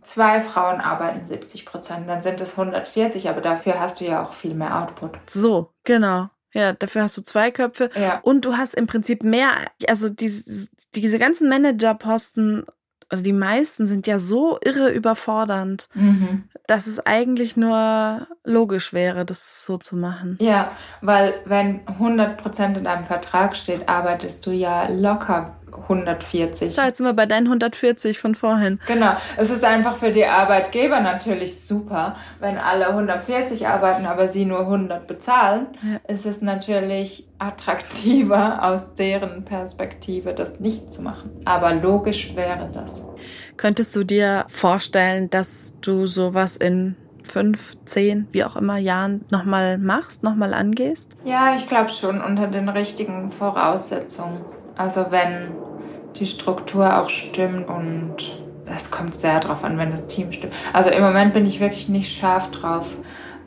[0.02, 4.32] zwei Frauen arbeiten 70 Prozent, dann sind es 140, aber dafür hast du ja auch
[4.32, 5.12] viel mehr Output.
[5.28, 6.28] So, genau.
[6.52, 7.90] Ja, dafür hast du zwei Köpfe.
[7.98, 8.20] Ja.
[8.22, 9.52] Und du hast im Prinzip mehr,
[9.88, 12.64] also diese, diese ganzen Managerposten,
[13.10, 16.44] oder die meisten sind ja so irre überfordernd, Mhm.
[16.66, 20.38] dass es eigentlich nur logisch wäre, das so zu machen.
[20.40, 20.72] Ja,
[21.02, 26.74] weil wenn 100 Prozent in deinem Vertrag steht, arbeitest du ja locker 140.
[26.74, 28.80] Schau, jetzt sind wir bei deinen 140 von vorhin.
[28.86, 29.14] Genau.
[29.36, 34.60] Es ist einfach für die Arbeitgeber natürlich super, wenn alle 140 arbeiten, aber sie nur
[34.60, 35.66] 100 bezahlen.
[35.82, 36.14] Ja.
[36.14, 41.30] Ist es natürlich attraktiver aus deren Perspektive, das nicht zu machen.
[41.44, 43.02] Aber logisch wäre das.
[43.56, 49.78] Könntest du dir vorstellen, dass du sowas in fünf, zehn, wie auch immer Jahren nochmal
[49.78, 51.16] machst, nochmal angehst?
[51.24, 54.40] Ja, ich glaube schon unter den richtigen Voraussetzungen.
[54.76, 55.52] Also wenn
[56.16, 58.16] die Struktur auch stimmt und
[58.66, 60.54] es kommt sehr drauf an, wenn das Team stimmt.
[60.72, 62.96] Also im Moment bin ich wirklich nicht scharf drauf.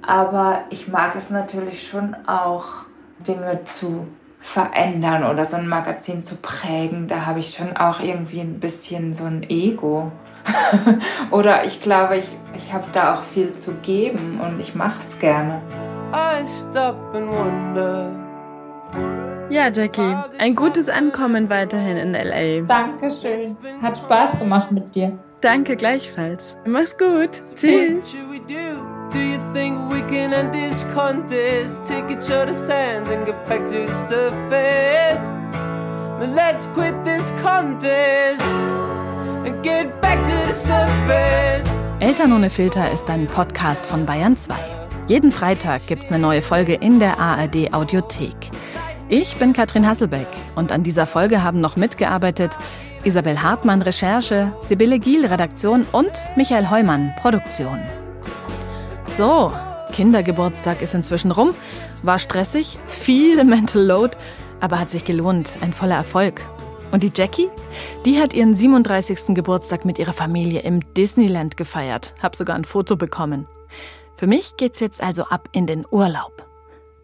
[0.02, 2.86] Aber ich mag es natürlich schon auch,
[3.20, 4.08] Dinge zu
[4.40, 7.08] verändern oder so ein Magazin zu prägen.
[7.08, 10.12] Da habe ich schon auch irgendwie ein bisschen so ein Ego.
[11.32, 15.18] oder ich glaube, ich, ich habe da auch viel zu geben und ich mache es
[15.18, 15.62] gerne.
[16.14, 19.25] I stop and wonder.
[19.50, 22.66] Ja, Jackie, ein gutes Ankommen weiterhin in LA.
[22.66, 23.56] Dankeschön.
[23.82, 25.18] Hat Spaß gemacht mit dir.
[25.42, 26.58] Danke gleichfalls.
[26.66, 27.42] Mach's gut.
[27.54, 28.16] Tschüss.
[29.12, 31.86] Do you think we can end this contest?
[31.86, 35.32] Take each other's hands and get back to the surface.
[36.20, 38.42] Then let's quit this contest
[39.46, 41.70] and get back to the surface.
[42.00, 44.56] Eltern ohne Filter ist ein Podcast von Bayern 2.
[45.08, 48.36] Jeden Freitag gibt's eine neue Folge in der ARD Audiothek.
[49.08, 52.58] Ich bin Katrin Hasselbeck und an dieser Folge haben noch mitgearbeitet
[53.04, 57.80] Isabel Hartmann Recherche, Sibylle Giel Redaktion und Michael Heumann Produktion.
[59.08, 59.54] So,
[59.92, 61.54] Kindergeburtstag ist inzwischen rum,
[62.02, 64.18] war stressig, viel Mental Load,
[64.60, 66.42] aber hat sich gelohnt, ein voller Erfolg.
[66.92, 67.50] Und die Jackie?
[68.06, 69.36] Die hat ihren 37.
[69.36, 72.16] Geburtstag mit ihrer Familie im Disneyland gefeiert.
[72.24, 73.48] Hab sogar ein Foto bekommen.
[74.16, 76.45] Für mich geht's jetzt also ab in den Urlaub.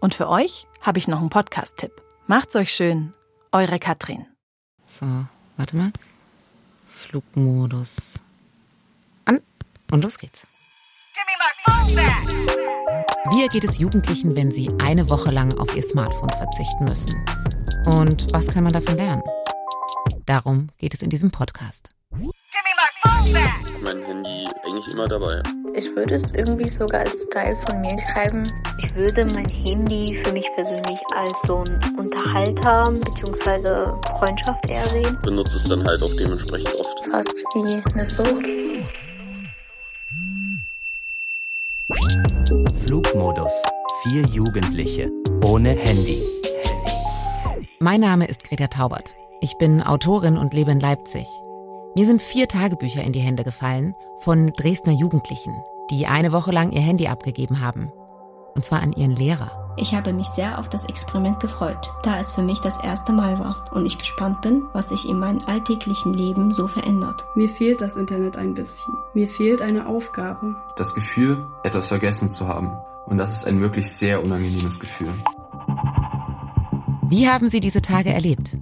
[0.01, 2.01] Und für euch habe ich noch einen Podcast-Tipp.
[2.25, 3.13] Macht's euch schön.
[3.51, 4.25] Eure Katrin.
[4.87, 5.05] So,
[5.57, 5.91] warte mal.
[6.85, 8.19] Flugmodus
[9.25, 9.39] an
[9.91, 10.47] und los geht's.
[11.13, 13.33] Give me my phone back.
[13.33, 17.13] Wie geht es Jugendlichen, wenn sie eine Woche lang auf ihr Smartphone verzichten müssen?
[17.85, 19.23] Und was kann man davon lernen?
[20.25, 21.89] Darum geht es in diesem Podcast.
[23.82, 25.41] Mein Handy eigentlich immer dabei.
[25.74, 28.43] Ich würde es irgendwie sogar als Teil von mir schreiben.
[28.78, 33.93] Ich würde mein Handy für mich persönlich als so ein Unterhalter bzw.
[34.18, 35.18] Freundschaft eher sehen.
[35.24, 37.05] Benutze es dann halt auch dementsprechend oft.
[37.09, 38.45] Fast wie eine Sucht.
[42.86, 43.64] Flugmodus.
[44.03, 45.09] Vier Jugendliche.
[45.45, 46.24] Ohne Handy.
[47.80, 49.16] Mein Name ist Greta Taubert.
[49.41, 51.26] Ich bin Autorin und lebe in Leipzig.
[51.93, 55.53] Mir sind vier Tagebücher in die Hände gefallen von Dresdner Jugendlichen,
[55.89, 57.91] die eine Woche lang ihr Handy abgegeben haben.
[58.55, 59.73] Und zwar an ihren Lehrer.
[59.75, 63.39] Ich habe mich sehr auf das Experiment gefreut, da es für mich das erste Mal
[63.39, 67.25] war und ich gespannt bin, was sich in meinem alltäglichen Leben so verändert.
[67.35, 68.93] Mir fehlt das Internet ein bisschen.
[69.13, 70.55] Mir fehlt eine Aufgabe.
[70.77, 72.71] Das Gefühl, etwas vergessen zu haben.
[73.05, 75.13] Und das ist ein wirklich sehr unangenehmes Gefühl.
[77.09, 78.57] Wie haben Sie diese Tage erlebt?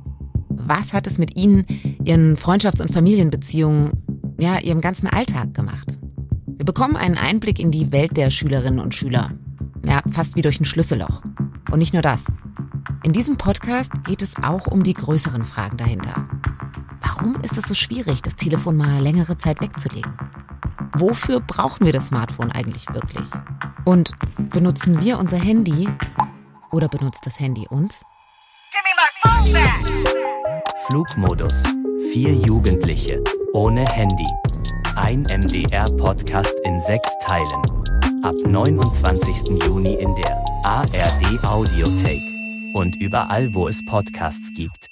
[0.59, 1.65] Was hat es mit Ihnen,
[2.03, 3.91] Ihren Freundschafts- und Familienbeziehungen,
[4.39, 5.97] ja, Ihrem ganzen Alltag gemacht?
[6.45, 9.31] Wir bekommen einen Einblick in die Welt der Schülerinnen und Schüler.
[9.85, 11.21] Ja, fast wie durch ein Schlüsselloch.
[11.71, 12.25] Und nicht nur das.
[13.03, 16.27] In diesem Podcast geht es auch um die größeren Fragen dahinter.
[17.01, 20.13] Warum ist es so schwierig, das Telefon mal längere Zeit wegzulegen?
[20.97, 23.29] Wofür brauchen wir das Smartphone eigentlich wirklich?
[23.85, 24.11] Und
[24.49, 25.87] benutzen wir unser Handy
[26.71, 28.03] oder benutzt das Handy uns?
[30.89, 31.63] Flugmodus.
[32.11, 33.23] Vier Jugendliche.
[33.53, 34.25] Ohne Handy.
[34.95, 37.61] Ein MDR-Podcast in sechs Teilen.
[38.23, 39.61] Ab 29.
[39.67, 42.21] Juni in der ARD Audiothek.
[42.73, 44.87] Und überall, wo es Podcasts gibt.